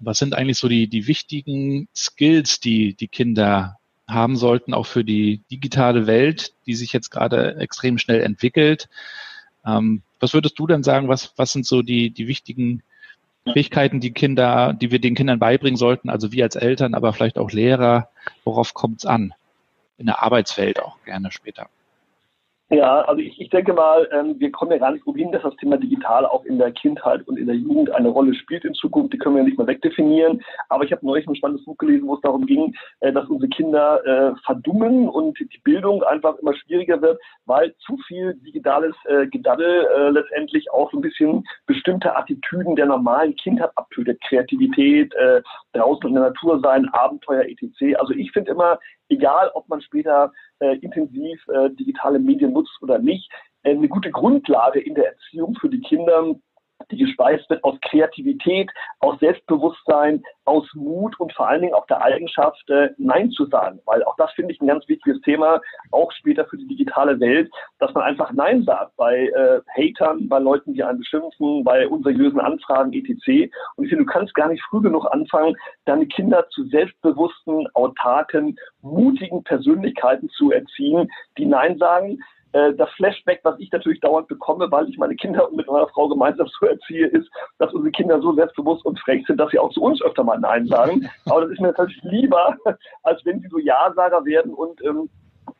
was 0.00 0.18
sind 0.18 0.34
eigentlich 0.34 0.58
so 0.58 0.68
die, 0.68 0.86
die 0.86 1.06
wichtigen 1.06 1.88
Skills, 1.94 2.60
die 2.60 2.94
die 2.94 3.08
Kinder 3.08 3.78
haben 4.06 4.36
sollten, 4.36 4.74
auch 4.74 4.86
für 4.86 5.04
die 5.04 5.42
digitale 5.50 6.06
Welt, 6.06 6.52
die 6.66 6.74
sich 6.74 6.92
jetzt 6.92 7.10
gerade 7.10 7.56
extrem 7.56 7.98
schnell 7.98 8.22
entwickelt? 8.22 8.88
Ähm, 9.64 10.02
was 10.20 10.34
würdest 10.34 10.58
du 10.58 10.66
denn 10.66 10.82
sagen, 10.82 11.08
was, 11.08 11.32
was 11.36 11.52
sind 11.52 11.66
so 11.66 11.82
die, 11.82 12.10
die 12.10 12.28
wichtigen 12.28 12.82
Fähigkeiten, 13.52 14.00
die 14.00 14.12
Kinder, 14.12 14.72
die 14.72 14.90
wir 14.90 15.00
den 15.00 15.14
Kindern 15.14 15.38
beibringen 15.38 15.76
sollten, 15.76 16.10
also 16.10 16.32
wir 16.32 16.44
als 16.44 16.56
Eltern, 16.56 16.94
aber 16.94 17.12
vielleicht 17.12 17.38
auch 17.38 17.50
Lehrer, 17.50 18.10
worauf 18.44 18.74
kommt 18.74 19.00
es 19.00 19.06
an? 19.06 19.34
In 19.96 20.06
der 20.06 20.22
Arbeitswelt 20.22 20.80
auch 20.80 21.02
gerne 21.04 21.32
später. 21.32 21.68
Ja, 22.70 23.00
also 23.02 23.22
ich, 23.22 23.40
ich 23.40 23.48
denke 23.48 23.72
mal, 23.72 24.06
ähm, 24.12 24.38
wir 24.38 24.52
kommen 24.52 24.72
ja 24.72 24.76
gar 24.76 24.92
nicht 24.92 25.06
umhin, 25.06 25.32
dass 25.32 25.40
das 25.40 25.56
Thema 25.56 25.78
digital 25.78 26.26
auch 26.26 26.44
in 26.44 26.58
der 26.58 26.70
Kindheit 26.70 27.26
und 27.26 27.38
in 27.38 27.46
der 27.46 27.56
Jugend 27.56 27.90
eine 27.90 28.10
Rolle 28.10 28.34
spielt 28.34 28.66
in 28.66 28.74
Zukunft. 28.74 29.14
Die 29.14 29.18
können 29.18 29.36
wir 29.36 29.42
ja 29.42 29.48
nicht 29.48 29.56
mehr 29.56 29.66
wegdefinieren. 29.66 30.42
Aber 30.68 30.84
ich 30.84 30.92
habe 30.92 31.06
neulich 31.06 31.26
ein 31.26 31.34
spannendes 31.34 31.64
Buch 31.64 31.78
gelesen, 31.78 32.06
wo 32.06 32.16
es 32.16 32.20
darum 32.20 32.44
ging, 32.44 32.74
äh, 33.00 33.10
dass 33.10 33.26
unsere 33.30 33.48
Kinder 33.48 34.04
äh, 34.04 34.34
verdummen 34.44 35.08
und 35.08 35.38
die 35.38 35.60
Bildung 35.64 36.02
einfach 36.02 36.36
immer 36.36 36.54
schwieriger 36.54 37.00
wird, 37.00 37.18
weil 37.46 37.74
zu 37.86 37.96
viel 38.06 38.34
digitales 38.34 38.94
äh, 39.06 39.26
Gedaddel 39.28 39.86
äh, 39.86 40.10
letztendlich 40.10 40.70
auch 40.70 40.90
so 40.90 40.98
ein 40.98 41.02
bisschen 41.02 41.44
bestimmte 41.64 42.14
Attitüden 42.14 42.76
der 42.76 42.84
normalen 42.84 43.34
Kindheit 43.36 43.70
abtötet. 43.76 44.20
Kreativität, 44.28 45.14
äh, 45.14 45.40
draußen 45.72 46.06
in 46.06 46.16
der 46.16 46.24
Natur 46.24 46.60
sein, 46.62 46.86
Abenteuer, 46.90 47.44
etc. 47.44 47.96
Also 47.98 48.12
ich 48.12 48.30
finde 48.32 48.50
immer, 48.50 48.78
egal 49.08 49.50
ob 49.54 49.68
man 49.68 49.80
später 49.80 50.32
äh, 50.60 50.76
intensiv 50.78 51.40
äh, 51.48 51.70
digitale 51.70 52.18
Medien 52.18 52.52
nutzt 52.52 52.76
oder 52.82 52.98
nicht, 52.98 53.30
äh, 53.62 53.70
eine 53.70 53.88
gute 53.88 54.10
Grundlage 54.10 54.80
in 54.80 54.94
der 54.94 55.12
Erziehung 55.12 55.56
für 55.60 55.68
die 55.68 55.80
Kinder 55.80 56.34
die 56.90 56.96
gespeist 56.96 57.48
wird 57.50 57.62
aus 57.64 57.76
Kreativität, 57.82 58.70
aus 59.00 59.18
Selbstbewusstsein, 59.20 60.22
aus 60.44 60.66
Mut 60.74 61.18
und 61.20 61.32
vor 61.34 61.48
allen 61.48 61.62
Dingen 61.62 61.74
auch 61.74 61.86
der 61.86 62.02
Eigenschaft, 62.02 62.68
äh, 62.70 62.90
Nein 62.96 63.30
zu 63.30 63.46
sagen. 63.46 63.80
Weil 63.84 64.02
auch 64.04 64.16
das 64.16 64.30
finde 64.32 64.52
ich 64.52 64.60
ein 64.60 64.68
ganz 64.68 64.88
wichtiges 64.88 65.20
Thema, 65.22 65.60
auch 65.90 66.10
später 66.12 66.46
für 66.46 66.56
die 66.56 66.66
digitale 66.66 67.18
Welt, 67.20 67.50
dass 67.78 67.92
man 67.94 68.04
einfach 68.04 68.32
Nein 68.32 68.62
sagt 68.62 68.96
bei 68.96 69.26
äh, 69.26 69.60
Hatern, 69.76 70.28
bei 70.28 70.38
Leuten, 70.38 70.74
die 70.74 70.82
einen 70.82 70.98
beschimpfen, 70.98 71.64
bei 71.64 71.86
unseriösen 71.86 72.40
Anfragen 72.40 72.92
etc. 72.92 73.50
Und 73.76 73.84
ich 73.84 73.90
finde, 73.90 74.04
du 74.04 74.10
kannst 74.10 74.34
gar 74.34 74.48
nicht 74.48 74.62
früh 74.64 74.80
genug 74.80 75.06
anfangen, 75.12 75.56
deine 75.84 76.06
Kinder 76.06 76.48
zu 76.50 76.64
selbstbewussten, 76.64 77.66
autarken, 77.74 78.56
mutigen 78.82 79.42
Persönlichkeiten 79.44 80.28
zu 80.30 80.52
erziehen, 80.52 81.10
die 81.36 81.46
Nein 81.46 81.78
sagen 81.78 82.18
äh, 82.52 82.74
das 82.74 82.90
Flashback, 82.96 83.40
was 83.42 83.58
ich 83.58 83.70
natürlich 83.70 84.00
dauernd 84.00 84.28
bekomme, 84.28 84.70
weil 84.70 84.88
ich 84.88 84.98
meine 84.98 85.16
Kinder 85.16 85.48
mit 85.52 85.66
meiner 85.66 85.88
Frau 85.88 86.08
gemeinsam 86.08 86.48
so 86.58 86.66
erziehe, 86.66 87.06
ist, 87.06 87.28
dass 87.58 87.72
unsere 87.72 87.92
Kinder 87.92 88.20
so 88.20 88.32
selbstbewusst 88.34 88.84
und 88.84 88.98
frech 89.00 89.24
sind, 89.26 89.38
dass 89.38 89.50
sie 89.50 89.58
auch 89.58 89.72
zu 89.72 89.82
uns 89.82 90.00
öfter 90.02 90.24
mal 90.24 90.38
Nein 90.38 90.66
sagen. 90.66 91.08
Aber 91.26 91.42
das 91.42 91.50
ist 91.50 91.60
mir 91.60 91.68
natürlich 91.68 92.00
lieber, 92.02 92.56
als 93.02 93.24
wenn 93.24 93.40
sie 93.40 93.48
so 93.48 93.58
Ja-Sager 93.58 94.24
werden 94.24 94.54
und 94.54 94.82
ähm, 94.84 95.08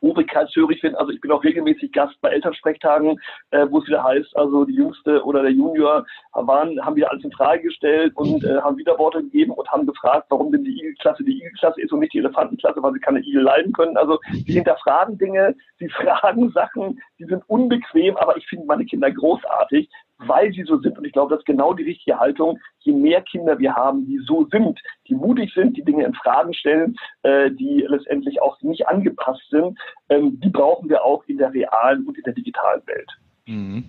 obrigkeitshörig 0.01 0.79
sind. 0.81 0.95
Also 0.95 1.11
ich 1.11 1.21
bin 1.21 1.31
auch 1.31 1.43
regelmäßig 1.43 1.91
Gast 1.91 2.19
bei 2.21 2.29
Elternsprechtagen, 2.29 3.19
äh, 3.51 3.67
wo 3.69 3.79
es 3.79 3.87
wieder 3.87 4.03
heißt, 4.03 4.35
also 4.35 4.65
die 4.65 4.75
Jüngste 4.75 5.23
oder 5.23 5.41
der 5.41 5.51
Junior 5.51 6.05
waren, 6.33 6.83
haben 6.83 6.95
wieder 6.95 7.11
alles 7.11 7.23
in 7.23 7.31
Frage 7.31 7.63
gestellt 7.63 8.13
und 8.15 8.43
äh, 8.43 8.59
haben 8.61 8.77
Widerworte 8.77 9.21
gegeben 9.21 9.51
und 9.51 9.67
haben 9.69 9.85
gefragt, 9.85 10.27
warum 10.29 10.51
denn 10.51 10.63
die 10.63 10.77
Igelklasse 10.77 11.23
die 11.23 11.37
Igelklasse 11.37 11.81
ist 11.81 11.91
und 11.91 11.99
nicht 11.99 12.13
die 12.13 12.19
Elefantenklasse, 12.19 12.81
weil 12.81 12.93
sie 12.93 12.99
keine 12.99 13.19
Igel 13.19 13.41
leiden 13.41 13.73
können. 13.73 13.97
Also 13.97 14.19
die 14.31 14.53
hinterfragen 14.53 15.17
Dinge, 15.17 15.55
die 15.79 15.89
fragen 15.89 16.51
Sachen, 16.51 17.01
die 17.19 17.25
sind 17.25 17.43
unbequem, 17.47 18.17
aber 18.17 18.37
ich 18.37 18.47
finde 18.47 18.65
meine 18.65 18.85
Kinder 18.85 19.11
großartig, 19.11 19.89
weil 20.19 20.51
sie 20.53 20.63
so 20.63 20.79
sind. 20.79 20.97
Und 20.97 21.05
ich 21.05 21.13
glaube, 21.13 21.31
das 21.31 21.39
ist 21.39 21.45
genau 21.45 21.73
die 21.73 21.83
richtige 21.83 22.19
Haltung. 22.19 22.59
Je 22.79 22.93
mehr 22.93 23.21
Kinder 23.21 23.57
wir 23.57 23.73
haben, 23.75 24.05
die 24.05 24.19
so 24.25 24.47
sind, 24.51 24.79
die 25.07 25.15
mutig 25.15 25.53
sind, 25.53 25.77
die 25.77 25.83
Dinge 25.83 26.05
in 26.05 26.13
Fragen 26.13 26.53
stellen, 26.53 26.95
äh, 27.23 27.51
die 27.51 27.85
letztendlich 27.87 28.41
auch 28.41 28.61
nicht 28.61 28.87
angepasst 28.87 29.49
sind, 29.49 29.77
ähm, 30.09 30.39
die 30.39 30.49
brauchen 30.49 30.89
wir 30.89 31.03
auch 31.03 31.23
in 31.27 31.37
der 31.37 31.53
realen 31.53 32.05
und 32.05 32.17
in 32.17 32.23
der 32.23 32.33
digitalen 32.33 32.85
Welt. 32.85 33.09
Mhm. 33.45 33.85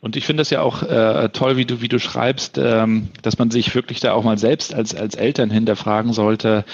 Und 0.00 0.16
ich 0.16 0.26
finde 0.26 0.42
es 0.42 0.50
ja 0.50 0.60
auch 0.60 0.82
äh, 0.82 1.28
toll, 1.28 1.56
wie 1.56 1.64
du, 1.64 1.80
wie 1.80 1.88
du 1.88 2.00
schreibst, 2.00 2.58
ähm, 2.58 3.10
dass 3.22 3.38
man 3.38 3.50
sich 3.50 3.74
wirklich 3.74 4.00
da 4.00 4.12
auch 4.12 4.24
mal 4.24 4.38
selbst 4.38 4.74
als, 4.74 4.94
als 4.94 5.14
Eltern 5.14 5.50
hinterfragen 5.50 6.12
sollte 6.12 6.64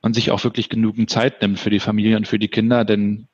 und 0.00 0.14
sich 0.14 0.30
auch 0.30 0.44
wirklich 0.44 0.68
genügend 0.68 1.10
Zeit 1.10 1.42
nimmt 1.42 1.58
für 1.58 1.70
die 1.70 1.80
Familie 1.80 2.16
und 2.16 2.28
für 2.28 2.38
die 2.38 2.48
Kinder, 2.48 2.84
denn 2.84 3.26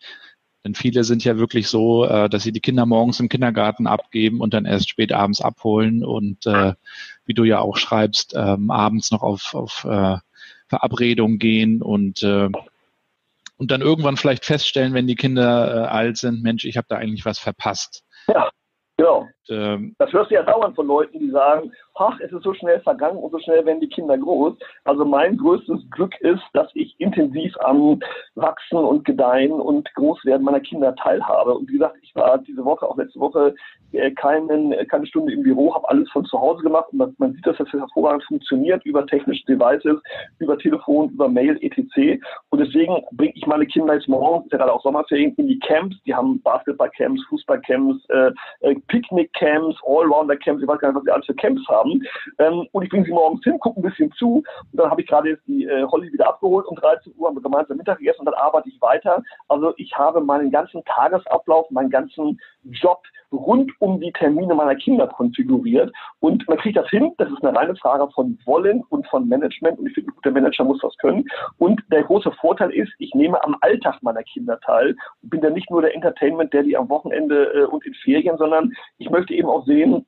denn 0.65 0.75
viele 0.75 1.05
sind 1.05 1.25
ja 1.25 1.37
wirklich 1.37 1.69
so, 1.69 2.07
äh, 2.07 2.29
dass 2.29 2.43
sie 2.43 2.53
die 2.53 2.61
Kinder 2.61 2.87
morgens 2.87 3.21
im 3.21 3.29
Kindergarten 3.29 3.87
abgeben 3.87 4.41
und 4.41 4.55
dann 4.55 4.65
erst 4.65 4.89
spät 4.89 5.13
abends 5.13 5.41
abholen 5.41 6.05
und 6.05 6.47
äh, 6.47 6.73
wie 7.27 7.35
du 7.35 7.45
ja 7.45 7.59
auch 7.59 7.77
schreibst, 7.77 8.35
ähm, 8.35 8.71
abends 8.71 9.11
noch 9.11 9.23
auf, 9.23 9.55
auf 9.55 9.85
äh, 9.85 10.17
Verabredungen 10.69 11.39
gehen 11.39 11.83
und 11.83 12.23
äh, 12.23 12.49
und 13.57 13.71
dann 13.71 13.83
irgendwann 13.83 14.17
vielleicht 14.17 14.45
feststellen, 14.45 14.95
wenn 14.95 15.07
die 15.07 15.15
Kinder 15.15 15.85
äh, 15.85 15.87
alt 15.87 16.17
sind, 16.17 16.43
Mensch, 16.43 16.65
ich 16.65 16.77
habe 16.77 16.87
da 16.89 16.97
eigentlich 16.97 17.25
was 17.25 17.39
verpasst. 17.39 18.03
Ja, 18.27 18.51
genau. 18.97 19.27
Ähm, 19.49 19.95
das 19.99 20.13
hörst 20.13 20.31
du 20.31 20.35
ja 20.35 20.43
dauernd 20.43 20.75
von 20.75 20.87
Leuten, 20.87 21.19
die 21.19 21.31
sagen, 21.31 21.73
ach, 21.95 22.19
es 22.21 22.33
ist 22.33 22.43
so 22.43 22.55
schnell 22.55 22.81
vergangen 22.81 23.19
und 23.19 23.31
so 23.31 23.39
schnell 23.41 23.65
werden 23.67 23.81
die 23.81 23.89
Kinder 23.89 24.17
groß. 24.17 24.55
Also 24.85 25.05
mein 25.05 25.37
größtes 25.37 25.91
Glück 25.91 26.19
ist, 26.21 26.43
dass 26.53 26.71
ich 26.75 26.95
intensiv 26.99 27.55
am 27.61 28.01
Wachsen 28.35 28.79
und 28.79 29.05
Gedeihen 29.05 29.53
und 29.53 29.93
Großwerden 29.95 30.45
meiner 30.45 30.61
Kinder 30.61 30.95
teilhabe. 30.97 31.55
Und 31.55 31.69
wie 31.69 31.75
gesagt, 31.75 31.97
ich 32.03 32.15
war 32.15 32.39
diese 32.39 32.65
Woche, 32.65 32.87
auch 32.87 32.97
letzte 32.97 33.21
Woche, 33.21 33.55
äh, 33.95 34.11
keinen, 34.13 34.73
äh, 34.73 34.85
keine 34.87 35.07
Stunde 35.07 35.33
im 35.33 35.43
Büro, 35.43 35.75
habe 35.75 35.89
alles 35.89 36.11
von 36.11 36.25
zu 36.25 36.39
Hause 36.39 36.63
gemacht 36.63 36.87
und 36.93 36.99
man, 36.99 37.15
man 37.19 37.33
sieht, 37.33 37.47
dass 37.47 37.57
das 37.59 37.73
hervorragend 37.73 38.25
funktioniert 38.25 38.85
über 38.85 39.07
technische 39.07 39.45
Devices, 39.47 40.01
über 40.39 40.59
Telefon, 40.59 41.11
über 41.11 41.29
Mail, 41.29 41.59
etc. 41.63 42.21
Und 42.51 42.61
deswegen 42.61 43.03
bringe 43.13 43.33
ich 43.35 43.47
meine 43.47 43.67
Kinder 43.67 43.95
jetzt 43.95 44.09
morgen, 44.09 44.45
ist 44.45 44.53
ja 44.53 44.59
gerade 44.59 44.73
auch 44.73 44.83
Sommerferien, 44.83 45.35
in 45.37 45.49
die 45.49 45.59
Camps. 45.61 45.97
Die 46.07 46.15
haben 46.15 46.41
Basketballcamps, 46.43 47.23
Fußballcamps, 47.29 48.05
äh, 48.09 48.31
äh, 48.61 48.75
Picknickcamps, 48.89 49.77
ich 49.77 50.69
weiß 50.69 50.79
gar 50.79 50.89
nicht, 50.89 50.97
was 50.97 51.05
sie 51.05 51.11
alles 51.11 51.27
für 51.27 51.35
Camps 51.35 51.63
haben 51.69 51.85
haben. 51.85 52.03
Ähm, 52.39 52.69
und 52.73 52.83
ich 52.83 52.91
bringe 52.91 53.05
sie 53.05 53.13
morgens 53.13 53.43
hin, 53.45 53.59
gucke 53.59 53.81
ein 53.81 53.83
bisschen 53.83 54.11
zu. 54.13 54.37
Und 54.37 54.45
dann 54.73 54.91
habe 54.91 55.03
ich 55.03 55.07
gerade 55.07 55.31
jetzt 55.31 55.47
die 55.47 55.65
äh, 55.65 55.85
Holly 55.85 56.13
wieder 56.13 56.29
abgeholt 56.29 56.67
um 56.67 56.77
13 56.77 57.13
Uhr, 57.17 57.29
haben 57.29 57.37
wir 57.37 57.43
gemeinsam 57.43 57.77
Mittag 57.77 57.99
gegessen 57.99 58.21
und 58.21 58.27
dann 58.27 58.35
arbeite 58.35 58.69
ich 58.69 58.81
weiter. 58.81 59.23
Also 59.49 59.75
ich 59.77 59.95
habe 59.97 60.21
meinen 60.21 60.51
ganzen 60.51 60.85
Tagesablauf, 60.85 61.71
meinen 61.71 61.91
ganzen 61.91 62.41
Job 62.65 63.03
rund 63.33 63.73
um 63.81 63.84
die 63.87 64.13
Termine 64.13 64.55
meiner 64.55 64.75
Kinder 64.75 65.07
konfiguriert. 65.07 65.93
Und 66.21 66.47
man 66.49 66.59
kriegt 66.59 66.77
das 66.77 66.89
hin. 66.91 67.13
Das 67.19 67.31
ist 67.31 67.45
eine 67.45 67.57
reine 67.57 67.77
Frage 67.77 68.09
von 68.13 68.39
Wollen 68.45 68.83
und 68.89 69.07
von 69.09 69.29
Management. 69.29 69.79
Und 69.79 69.87
ich 69.89 69.95
finde, 69.95 70.11
ein 70.11 70.15
guter 70.15 70.31
Manager 70.31 70.65
muss 70.65 70.81
das 70.81 70.97
können. 70.99 71.25
Und 71.59 71.83
der 71.91 72.05
große 72.05 72.33
Vorteil 72.33 72.71
ist, 72.71 72.93
ich 72.99 73.15
nehme 73.15 73.43
am 73.45 73.57
Alltag 73.61 74.03
meiner 74.03 74.23
Kinder 74.23 74.59
teil 74.61 74.97
und 75.23 75.31
bin 75.31 75.41
dann 75.41 75.55
nicht 75.55 75.71
nur 75.71 75.83
der 75.83 75.95
Entertainment, 75.95 76.53
der 76.53 76.63
die 76.63 76.77
am 76.77 76.89
Wochenende 76.89 77.53
äh, 77.55 77.65
und 77.65 77.85
in 77.87 77.95
Ferien, 77.95 78.37
sondern 78.39 78.73
ich 78.99 79.11
möchte 79.11 79.35
eben 79.35 79.49
auch 79.49 79.65
sehen, 79.67 80.05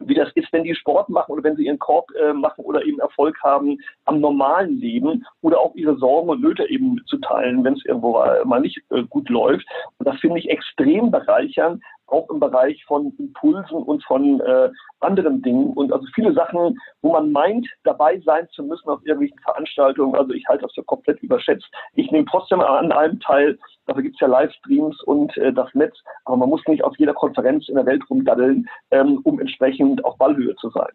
wie 0.00 0.14
das 0.14 0.30
ist, 0.34 0.52
wenn 0.52 0.64
die 0.64 0.74
Sport 0.74 1.08
machen 1.08 1.32
oder 1.32 1.44
wenn 1.44 1.56
sie 1.56 1.66
ihren 1.66 1.78
Korb 1.78 2.10
äh, 2.14 2.32
machen 2.32 2.64
oder 2.64 2.84
eben 2.84 2.98
Erfolg 3.00 3.36
haben 3.42 3.78
am 4.06 4.20
normalen 4.20 4.78
Leben 4.80 5.24
oder 5.42 5.60
auch 5.60 5.74
ihre 5.74 5.96
Sorgen 5.96 6.30
und 6.30 6.40
Nöte 6.40 6.68
eben 6.68 7.00
zu 7.06 7.18
teilen, 7.18 7.64
wenn 7.64 7.74
es 7.74 7.84
irgendwo 7.84 8.12
mal 8.44 8.60
nicht 8.60 8.80
äh, 8.90 9.02
gut 9.04 9.28
läuft. 9.28 9.66
Und 9.98 10.08
das 10.08 10.18
finde 10.20 10.38
ich 10.38 10.48
extrem 10.48 11.10
bereichernd, 11.10 11.82
auch 12.10 12.28
im 12.30 12.40
Bereich 12.40 12.84
von 12.84 13.12
Impulsen 13.18 13.76
und 13.76 14.04
von 14.04 14.40
äh, 14.40 14.70
anderen 15.00 15.42
Dingen. 15.42 15.72
Und 15.72 15.92
also 15.92 16.06
viele 16.14 16.32
Sachen, 16.32 16.78
wo 17.02 17.12
man 17.12 17.32
meint, 17.32 17.66
dabei 17.84 18.20
sein 18.20 18.48
zu 18.52 18.62
müssen 18.62 18.88
auf 18.88 19.00
irgendwelchen 19.04 19.38
Veranstaltungen. 19.40 20.14
Also 20.14 20.32
ich 20.32 20.46
halte 20.48 20.62
das 20.62 20.74
für 20.74 20.82
komplett 20.84 21.22
überschätzt. 21.22 21.68
Ich 21.94 22.10
nehme 22.10 22.26
trotzdem 22.30 22.60
an 22.60 22.92
allem 22.92 23.20
teil. 23.20 23.58
Dafür 23.86 24.02
gibt 24.02 24.16
es 24.16 24.20
ja 24.20 24.28
Livestreams 24.28 25.02
und 25.04 25.36
äh, 25.36 25.52
das 25.52 25.72
Netz. 25.74 25.96
Aber 26.24 26.36
man 26.36 26.48
muss 26.48 26.62
nicht 26.66 26.84
auf 26.84 26.96
jeder 26.98 27.14
Konferenz 27.14 27.68
in 27.68 27.76
der 27.76 27.86
Welt 27.86 28.02
rumdaddeln, 28.08 28.68
ähm, 28.90 29.20
um 29.24 29.40
entsprechend 29.40 30.04
auf 30.04 30.16
Ballhöhe 30.18 30.54
zu 30.56 30.70
sein. 30.70 30.90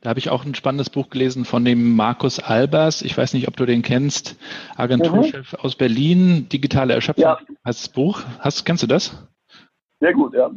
Da 0.00 0.10
habe 0.10 0.18
ich 0.18 0.28
auch 0.28 0.44
ein 0.44 0.54
spannendes 0.54 0.90
Buch 0.90 1.08
gelesen 1.08 1.44
von 1.44 1.64
dem 1.64 1.96
Markus 1.96 2.38
Albers. 2.38 3.02
Ich 3.02 3.16
weiß 3.16 3.32
nicht, 3.32 3.48
ob 3.48 3.56
du 3.56 3.64
den 3.64 3.82
kennst. 3.82 4.36
Agenturchef 4.76 5.52
mhm. 5.52 5.58
aus 5.60 5.74
Berlin, 5.74 6.48
digitale 6.50 6.94
Erschöpfung 6.94 7.24
ja. 7.24 7.38
heißt 7.64 7.80
das 7.80 7.88
Buch. 7.88 8.22
Hast, 8.40 8.64
kennst 8.64 8.82
du 8.82 8.86
das? 8.86 9.26
Sehr 10.04 10.12
gut, 10.12 10.34
ja. 10.34 10.50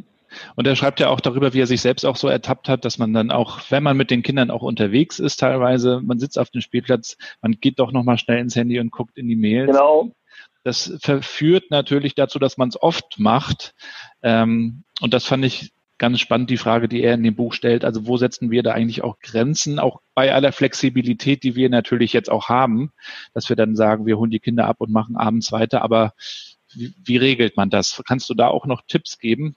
Und 0.56 0.66
er 0.66 0.76
schreibt 0.76 1.00
ja 1.00 1.08
auch 1.08 1.20
darüber, 1.20 1.54
wie 1.54 1.62
er 1.62 1.66
sich 1.66 1.80
selbst 1.80 2.04
auch 2.04 2.16
so 2.16 2.28
ertappt 2.28 2.68
hat, 2.68 2.84
dass 2.84 2.98
man 2.98 3.14
dann 3.14 3.30
auch, 3.30 3.60
wenn 3.70 3.82
man 3.82 3.96
mit 3.96 4.10
den 4.10 4.22
Kindern 4.22 4.50
auch 4.50 4.60
unterwegs 4.60 5.18
ist, 5.18 5.38
teilweise, 5.38 6.02
man 6.02 6.18
sitzt 6.18 6.38
auf 6.38 6.50
dem 6.50 6.60
Spielplatz, 6.60 7.16
man 7.40 7.52
geht 7.52 7.78
doch 7.78 7.90
nochmal 7.90 8.18
schnell 8.18 8.40
ins 8.40 8.54
Handy 8.56 8.78
und 8.78 8.92
guckt 8.92 9.16
in 9.16 9.26
die 9.26 9.36
Mails. 9.36 9.68
Genau. 9.70 10.12
Das 10.64 10.98
verführt 11.00 11.70
natürlich 11.70 12.14
dazu, 12.14 12.38
dass 12.38 12.58
man 12.58 12.68
es 12.68 12.82
oft 12.82 13.18
macht. 13.18 13.74
Ähm, 14.22 14.84
und 15.00 15.14
das 15.14 15.24
fand 15.24 15.46
ich 15.46 15.72
ganz 15.96 16.20
spannend, 16.20 16.50
die 16.50 16.58
Frage, 16.58 16.90
die 16.90 17.02
er 17.02 17.14
in 17.14 17.22
dem 17.22 17.34
Buch 17.34 17.54
stellt. 17.54 17.86
Also 17.86 18.06
wo 18.06 18.18
setzen 18.18 18.50
wir 18.50 18.62
da 18.62 18.72
eigentlich 18.72 19.02
auch 19.02 19.18
Grenzen, 19.20 19.78
auch 19.78 20.02
bei 20.14 20.34
aller 20.34 20.52
Flexibilität, 20.52 21.42
die 21.42 21.56
wir 21.56 21.70
natürlich 21.70 22.12
jetzt 22.12 22.30
auch 22.30 22.50
haben, 22.50 22.92
dass 23.32 23.48
wir 23.48 23.56
dann 23.56 23.76
sagen, 23.76 24.04
wir 24.04 24.18
holen 24.18 24.30
die 24.30 24.40
Kinder 24.40 24.66
ab 24.66 24.76
und 24.80 24.92
machen 24.92 25.16
abends 25.16 25.52
weiter. 25.52 25.80
Aber 25.80 26.12
wie, 27.04 27.16
regelt 27.16 27.56
man 27.56 27.70
das? 27.70 28.02
Kannst 28.06 28.28
du 28.30 28.34
da 28.34 28.48
auch 28.48 28.66
noch 28.66 28.82
Tipps 28.86 29.18
geben? 29.18 29.56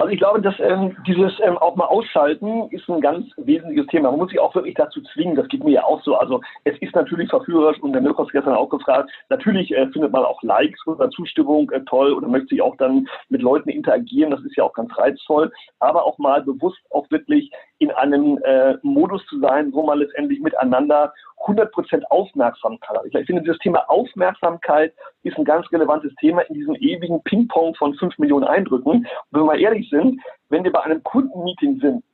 Also 0.00 0.14
ich 0.14 0.18
glaube, 0.18 0.40
dass 0.40 0.54
ähm, 0.60 0.96
dieses 1.06 1.30
ähm, 1.44 1.58
auch 1.58 1.76
mal 1.76 1.84
ausschalten 1.84 2.70
ist 2.70 2.88
ein 2.88 3.02
ganz 3.02 3.26
wesentliches 3.36 3.86
Thema. 3.88 4.10
Man 4.10 4.20
muss 4.20 4.30
sich 4.30 4.40
auch 4.40 4.54
wirklich 4.54 4.74
dazu 4.74 5.02
zwingen. 5.12 5.36
Das 5.36 5.46
geht 5.48 5.62
mir 5.62 5.72
ja 5.72 5.84
auch 5.84 6.02
so. 6.02 6.16
Also 6.16 6.40
es 6.64 6.74
ist 6.80 6.94
natürlich 6.94 7.28
verführerisch 7.28 7.78
und 7.80 7.92
der 7.92 8.00
Mirko 8.00 8.24
hat 8.24 8.32
gestern 8.32 8.54
auch 8.54 8.70
gefragt. 8.70 9.10
Natürlich 9.28 9.70
äh, 9.72 9.86
findet 9.88 10.10
man 10.10 10.24
auch 10.24 10.42
Likes 10.42 10.86
oder 10.86 11.10
Zustimmung 11.10 11.70
äh, 11.70 11.82
toll 11.84 12.14
oder 12.14 12.28
möchte 12.28 12.48
sich 12.48 12.62
auch 12.62 12.76
dann 12.78 13.06
mit 13.28 13.42
Leuten 13.42 13.68
interagieren. 13.68 14.30
Das 14.30 14.40
ist 14.40 14.56
ja 14.56 14.64
auch 14.64 14.72
ganz 14.72 14.90
reizvoll. 14.96 15.52
Aber 15.80 16.06
auch 16.06 16.16
mal 16.16 16.42
bewusst 16.42 16.80
auch 16.88 17.10
wirklich 17.10 17.50
in 17.80 17.90
einem 17.92 18.38
äh, 18.44 18.74
Modus 18.82 19.24
zu 19.26 19.40
sein, 19.40 19.72
wo 19.72 19.82
man 19.82 19.98
letztendlich 19.98 20.38
miteinander 20.40 21.12
100% 21.46 22.02
Aufmerksamkeit 22.10 22.96
hat. 22.96 23.06
Ich 23.06 23.26
finde, 23.26 23.40
dieses 23.40 23.58
Thema 23.58 23.88
Aufmerksamkeit 23.88 24.92
ist 25.22 25.38
ein 25.38 25.46
ganz 25.46 25.66
relevantes 25.72 26.14
Thema 26.16 26.42
in 26.42 26.54
diesem 26.54 26.74
ewigen 26.76 27.22
Ping-Pong 27.22 27.74
von 27.76 27.94
5 27.94 28.18
Millionen 28.18 28.44
Eindrücken. 28.44 28.90
Und 28.90 29.06
wenn 29.30 29.40
wir 29.40 29.46
mal 29.46 29.60
ehrlich 29.60 29.88
sind, 29.88 30.20
wenn 30.50 30.62
wir 30.62 30.72
bei 30.72 30.82
einem 30.82 31.02
Kundenmeeting 31.02 31.80
sind 31.80 32.04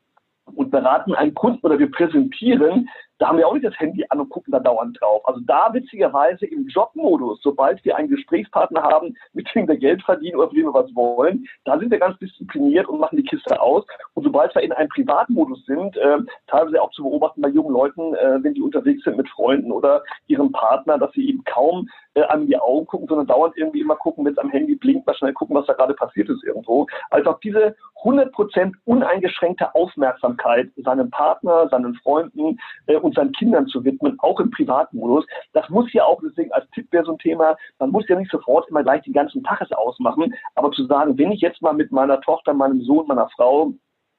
und 0.54 0.70
beraten 0.70 1.14
einen 1.14 1.34
Kunden 1.34 1.66
oder 1.66 1.80
wir 1.80 1.90
präsentieren, 1.90 2.88
da 3.18 3.28
haben 3.28 3.38
wir 3.38 3.48
auch 3.48 3.54
nicht 3.54 3.64
das 3.64 3.78
Handy 3.78 4.04
an 4.08 4.20
und 4.20 4.28
gucken 4.28 4.52
da 4.52 4.58
dauernd 4.58 5.00
drauf. 5.00 5.26
Also 5.26 5.40
da 5.40 5.72
witzigerweise 5.72 6.46
im 6.46 6.66
Jobmodus, 6.68 7.40
sobald 7.42 7.84
wir 7.84 7.96
einen 7.96 8.08
Gesprächspartner 8.08 8.82
haben, 8.82 9.16
mit 9.32 9.48
dem 9.54 9.68
wir 9.68 9.76
Geld 9.76 10.02
verdienen 10.02 10.36
oder 10.36 10.48
mit 10.48 10.56
dem 10.56 10.66
wir 10.66 10.74
was 10.74 10.94
wollen, 10.94 11.46
da 11.64 11.78
sind 11.78 11.90
wir 11.90 11.98
ganz 11.98 12.18
diszipliniert 12.18 12.88
und 12.88 13.00
machen 13.00 13.16
die 13.16 13.24
Kiste 13.24 13.60
aus. 13.60 13.84
Und 14.14 14.24
sobald 14.24 14.54
wir 14.54 14.62
in 14.62 14.72
einem 14.72 14.88
Privatmodus 14.88 15.64
sind, 15.66 15.96
äh, 15.96 16.18
teilweise 16.46 16.82
auch 16.82 16.90
zu 16.90 17.02
beobachten 17.02 17.40
bei 17.40 17.48
jungen 17.48 17.72
Leuten, 17.72 18.14
äh, 18.14 18.42
wenn 18.42 18.54
die 18.54 18.62
unterwegs 18.62 19.04
sind 19.04 19.16
mit 19.16 19.28
Freunden 19.28 19.72
oder 19.72 20.02
ihrem 20.26 20.52
Partner, 20.52 20.98
dass 20.98 21.12
sie 21.12 21.28
eben 21.28 21.44
kaum 21.44 21.88
äh, 22.16 22.22
an 22.22 22.46
die 22.46 22.58
Augen 22.58 22.86
gucken, 22.86 23.06
sondern 23.08 23.26
dauernd 23.26 23.56
irgendwie 23.56 23.80
immer 23.80 23.96
gucken, 23.96 24.24
wenn 24.24 24.32
es 24.32 24.38
am 24.38 24.48
Handy 24.48 24.74
blinkt, 24.74 25.06
mal 25.06 25.14
schnell 25.14 25.34
gucken, 25.34 25.54
was 25.54 25.66
da 25.66 25.74
gerade 25.74 25.92
passiert 25.92 26.30
ist 26.30 26.42
irgendwo. 26.44 26.86
Also 27.10 27.30
auch 27.30 27.40
diese 27.40 27.76
100% 28.02 28.72
uneingeschränkte 28.86 29.74
Aufmerksamkeit 29.74 30.70
seinem 30.76 31.10
Partner, 31.10 31.68
seinen 31.68 31.94
Freunden 31.96 32.58
äh, 32.86 32.96
und 32.96 33.14
seinen 33.14 33.32
Kindern 33.32 33.66
zu 33.66 33.84
widmen, 33.84 34.16
auch 34.20 34.40
im 34.40 34.50
Privatmodus. 34.50 35.26
Das 35.52 35.68
muss 35.68 35.92
ja 35.92 36.04
auch, 36.04 36.20
deswegen 36.22 36.52
als 36.52 36.68
Tipp 36.70 36.90
wäre 36.90 37.04
so 37.04 37.12
ein 37.12 37.18
Thema, 37.18 37.56
man 37.78 37.90
muss 37.90 38.08
ja 38.08 38.16
nicht 38.16 38.30
sofort 38.30 38.68
immer 38.70 38.82
gleich 38.82 39.02
den 39.02 39.12
ganzen 39.12 39.44
Tages 39.44 39.70
ausmachen, 39.72 40.34
aber 40.54 40.70
zu 40.72 40.86
sagen, 40.86 41.18
wenn 41.18 41.32
ich 41.32 41.42
jetzt 41.42 41.60
mal 41.60 41.74
mit 41.74 41.92
meiner 41.92 42.20
Tochter, 42.22 42.54
meinem 42.54 42.80
Sohn, 42.80 43.06
meiner 43.06 43.28
Frau 43.36 43.72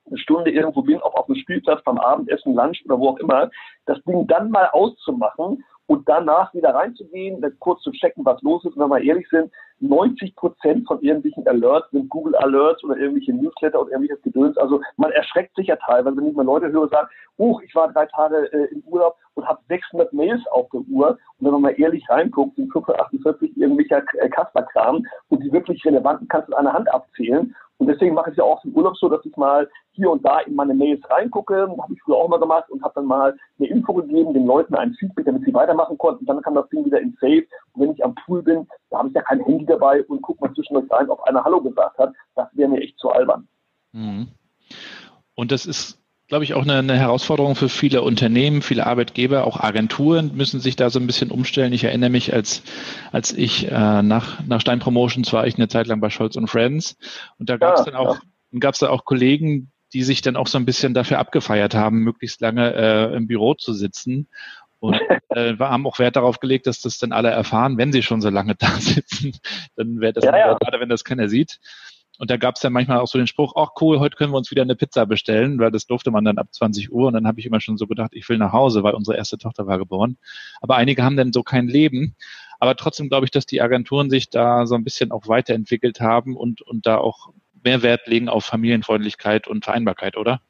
eine 0.08 0.18
Stunde 0.20 0.52
irgendwo 0.52 0.84
bin, 0.84 1.02
ob 1.02 1.16
auf 1.16 1.26
dem 1.26 1.36
Spielplatz, 1.36 1.84
beim 1.84 1.98
Abendessen, 1.98 2.56
Lunch 2.56 2.82
oder 2.86 3.00
wo 3.00 3.10
auch 3.10 3.18
immer, 3.18 3.50
das 3.86 4.02
Ding 4.04 4.28
dann 4.28 4.52
mal 4.52 4.70
auszumachen 4.72 5.64
und 5.88 6.08
danach 6.08 6.54
wieder 6.54 6.76
reinzugehen, 6.76 7.42
kurz 7.60 7.82
zu 7.82 7.92
checken, 7.92 8.26
was 8.26 8.42
los 8.42 8.64
ist. 8.66 8.78
Wenn 8.78 8.90
wir 8.90 9.02
ehrlich 9.02 9.28
sind, 9.30 9.52
90 9.80 10.36
Prozent 10.36 10.88
von 10.88 11.02
irgendwelchen 11.02 11.48
Alerts 11.48 11.90
sind 11.92 12.10
Google 12.10 12.36
Alerts 12.36 12.84
oder 12.84 12.98
irgendwelche 12.98 13.34
Newsletter 13.34 13.80
oder 13.80 13.92
irgendwelches 13.92 14.24
Gedöns. 14.24 14.58
Also 14.58 14.82
man 14.98 15.12
erschreckt 15.12 15.56
sich 15.56 15.68
ja 15.68 15.76
teilweise, 15.76 16.18
wenn 16.18 16.28
ich 16.28 16.36
mal 16.36 16.46
Leute 16.46 16.72
höre 16.72 16.90
sagen, 16.90 17.08
oh, 17.38 17.60
ich 17.64 17.74
war 17.76 17.92
drei 17.92 18.06
Tage 18.08 18.52
äh, 18.52 18.74
im 18.74 18.82
Urlaub 18.86 19.16
und 19.36 19.48
habe 19.48 19.60
600 19.70 20.12
Mails 20.14 20.42
auf 20.52 20.70
der 20.72 20.82
Uhr. 20.82 21.10
Und 21.10 21.46
wenn 21.46 21.52
man 21.52 21.62
mal 21.62 21.80
ehrlich 21.80 22.10
reinguckt, 22.10 22.56
sind 22.56 22.72
548 22.72 23.56
irgendwelcher 23.56 24.04
äh, 24.20 24.30
Kasperkram 24.30 25.06
und 25.30 25.44
die 25.44 25.52
wirklich 25.52 25.84
relevanten 25.86 26.28
kannst 26.28 26.50
du 26.50 26.56
an 26.56 26.66
einer 26.66 26.78
Hand 26.78 26.92
abzählen. 26.92 27.56
Und 27.80 27.88
deswegen 27.88 28.16
mache 28.16 28.30
ich 28.30 28.34
es 28.34 28.38
ja 28.38 28.44
auch 28.44 28.64
im 28.66 28.76
Urlaub 28.76 28.98
so, 28.98 29.08
dass 29.08 29.24
ich 29.24 29.38
mal 29.38 29.70
hier 29.92 30.10
und 30.10 30.26
da 30.26 30.40
in 30.40 30.56
meine 30.56 30.74
Mails 30.74 31.08
reingucke. 31.10 31.68
Habe 31.80 31.94
ich 31.94 32.02
früher 32.02 32.16
auch 32.16 32.28
mal 32.28 32.40
gemacht 32.40 32.70
und 32.72 32.82
habe 32.84 32.94
dann 32.96 33.06
mal 33.06 33.38
eine 33.60 33.68
Info 33.68 33.94
gegeben, 33.94 34.34
den 34.34 34.48
Leuten 34.48 34.74
ein 34.74 34.96
Feedback, 34.96 35.26
damit 35.26 35.44
sie 35.46 35.54
weitermachen 35.54 35.98
konnten. 35.98 36.22
Und 36.22 36.28
dann 36.28 36.42
kam 36.42 36.56
das 36.56 36.68
Ding 36.70 36.86
wieder 36.86 37.00
in 37.00 37.16
Safe. 37.22 37.46
Und 37.74 37.82
wenn 37.82 37.92
ich 37.92 38.04
am 38.04 38.16
Pool 38.26 38.42
bin, 38.42 38.68
da 38.90 38.98
habe 38.98 39.10
ich 39.10 39.14
ja 39.14 39.22
kein 39.22 39.44
Handy 39.44 39.66
dabei 39.68 40.04
und 40.06 40.22
gucke 40.22 40.46
mal 40.46 40.54
zwischendurch 40.54 40.90
rein, 40.92 41.10
ob 41.10 41.22
einer 41.24 41.44
Hallo 41.44 41.62
gesagt 41.62 41.98
hat. 41.98 42.14
Das 42.36 42.48
wäre 42.54 42.70
mir 42.70 42.82
echt 42.82 42.98
zu 42.98 43.10
albern. 43.10 43.48
Mhm. 43.92 44.28
Und 45.36 45.52
das 45.52 45.66
ist 45.66 46.00
glaube 46.28 46.44
ich, 46.44 46.54
auch 46.54 46.64
eine, 46.64 46.76
eine, 46.76 46.98
Herausforderung 46.98 47.56
für 47.56 47.70
viele 47.70 48.02
Unternehmen, 48.02 48.62
viele 48.62 48.86
Arbeitgeber, 48.86 49.46
auch 49.46 49.62
Agenturen 49.62 50.36
müssen 50.36 50.60
sich 50.60 50.76
da 50.76 50.90
so 50.90 51.00
ein 51.00 51.08
bisschen 51.08 51.32
umstellen. 51.32 51.72
Ich 51.72 51.86
erinnere 51.86 52.10
mich, 52.10 52.34
als, 52.34 52.64
als 53.12 53.32
ich 53.32 53.72
äh, 53.72 54.02
nach, 54.02 54.46
nach 54.46 54.60
Stein 54.60 54.80
Promotions 54.80 55.32
war 55.32 55.48
ich 55.48 55.56
eine 55.56 55.70
Zeit 55.70 55.88
lang 55.88 56.02
bei 56.02 56.10
Scholz 56.10 56.36
und 56.36 56.50
Friends 56.50 56.98
und 57.40 57.50
da 57.50 57.58
gab 57.58 57.76
es 57.76 57.86
ja, 57.86 57.92
dann 57.92 57.96
auch, 57.96 58.16
ja. 58.52 58.60
gab 58.60 58.74
es 58.74 58.82
da 58.82 58.90
auch 58.90 59.06
Kollegen, 59.06 59.72
die 59.94 60.04
sich 60.04 60.22
dann 60.22 60.36
auch 60.36 60.48
so 60.48 60.58
ein 60.58 60.66
bisschen 60.66 60.94
dafür 60.94 61.20
abgefeiert 61.20 61.74
haben, 61.74 62.00
möglichst 62.00 62.42
lange 62.42 62.74
äh, 62.74 63.16
im 63.16 63.28
Büro 63.28 63.54
zu 63.54 63.74
sitzen 63.74 64.28
und 64.80 65.00
äh, 65.30 65.58
wir 65.58 65.70
haben 65.70 65.88
auch 65.88 66.00
Wert 66.00 66.16
darauf 66.16 66.40
gelegt, 66.40 66.68
dass 66.68 66.82
das 66.82 66.98
dann 66.98 67.12
alle 67.12 67.30
erfahren, 67.30 67.78
wenn 67.78 67.92
sie 67.92 68.04
schon 68.04 68.22
so 68.22 68.30
lange 68.30 68.56
da 68.60 68.70
sitzen, 68.80 69.34
dann 69.76 70.00
wäre 70.00 70.14
das 70.14 70.24
ja, 70.24 70.38
ja. 70.38 70.54
gerade, 70.54 70.80
wenn 70.80 70.90
das 70.90 71.04
keiner 71.04 71.30
sieht. 71.30 71.60
Und 72.20 72.32
da 72.32 72.38
gab 72.38 72.56
es 72.56 72.62
dann 72.62 72.74
manchmal 72.74 72.98
auch 73.00 73.08
so 73.08 73.20
den 73.20 73.28
Spruch, 73.28 73.54
ach 73.56 73.80
cool, 73.80 74.00
heute 74.00 74.18
können 74.18 74.34
wir 74.34 74.38
uns 74.38 74.50
wieder 74.50 74.64
eine 74.64 74.76
Pizza 74.76 75.06
bestellen, 75.06 75.60
weil 75.60 75.72
das 75.72 75.86
durfte 75.86 76.10
man 76.10 76.26
dann 76.26 76.40
ab 76.40 76.48
20 76.52 76.92
Uhr. 76.92 77.08
Und 77.08 77.14
dann 77.14 77.28
habe 77.28 77.40
ich 77.40 77.46
immer 77.46 77.62
schon 77.62 77.78
so 77.78 77.86
gedacht, 77.86 78.12
ich 78.14 78.28
will 78.28 78.40
nach 78.40 78.54
Hause, 78.54 78.82
weil 78.82 78.96
unsere 78.96 79.16
erste 79.18 79.38
Tochter 79.38 79.68
war 79.68 79.78
geboren. 79.78 80.18
Aber 80.60 80.76
einige 80.78 81.04
haben 81.04 81.16
dann 81.16 81.32
so 81.32 81.44
kein 81.44 81.68
Leben. 81.68 82.16
Aber 82.60 82.76
trotzdem 82.76 83.10
glaube 83.10 83.26
ich, 83.26 83.32
dass 83.32 83.46
die 83.46 83.62
Agenturen 83.62 84.10
sich 84.10 84.32
da 84.32 84.66
so 84.66 84.74
ein 84.74 84.84
bisschen 84.84 85.12
auch 85.12 85.28
weiterentwickelt 85.28 86.02
haben 86.02 86.36
und, 86.36 86.64
und 86.64 86.88
da 86.88 86.98
auch 86.98 87.30
mehr 87.64 87.84
Wert 87.84 88.08
legen 88.08 88.30
auf 88.30 88.46
Familienfreundlichkeit 88.46 89.48
und 89.48 89.64
Vereinbarkeit, 89.64 90.18
oder? 90.18 90.42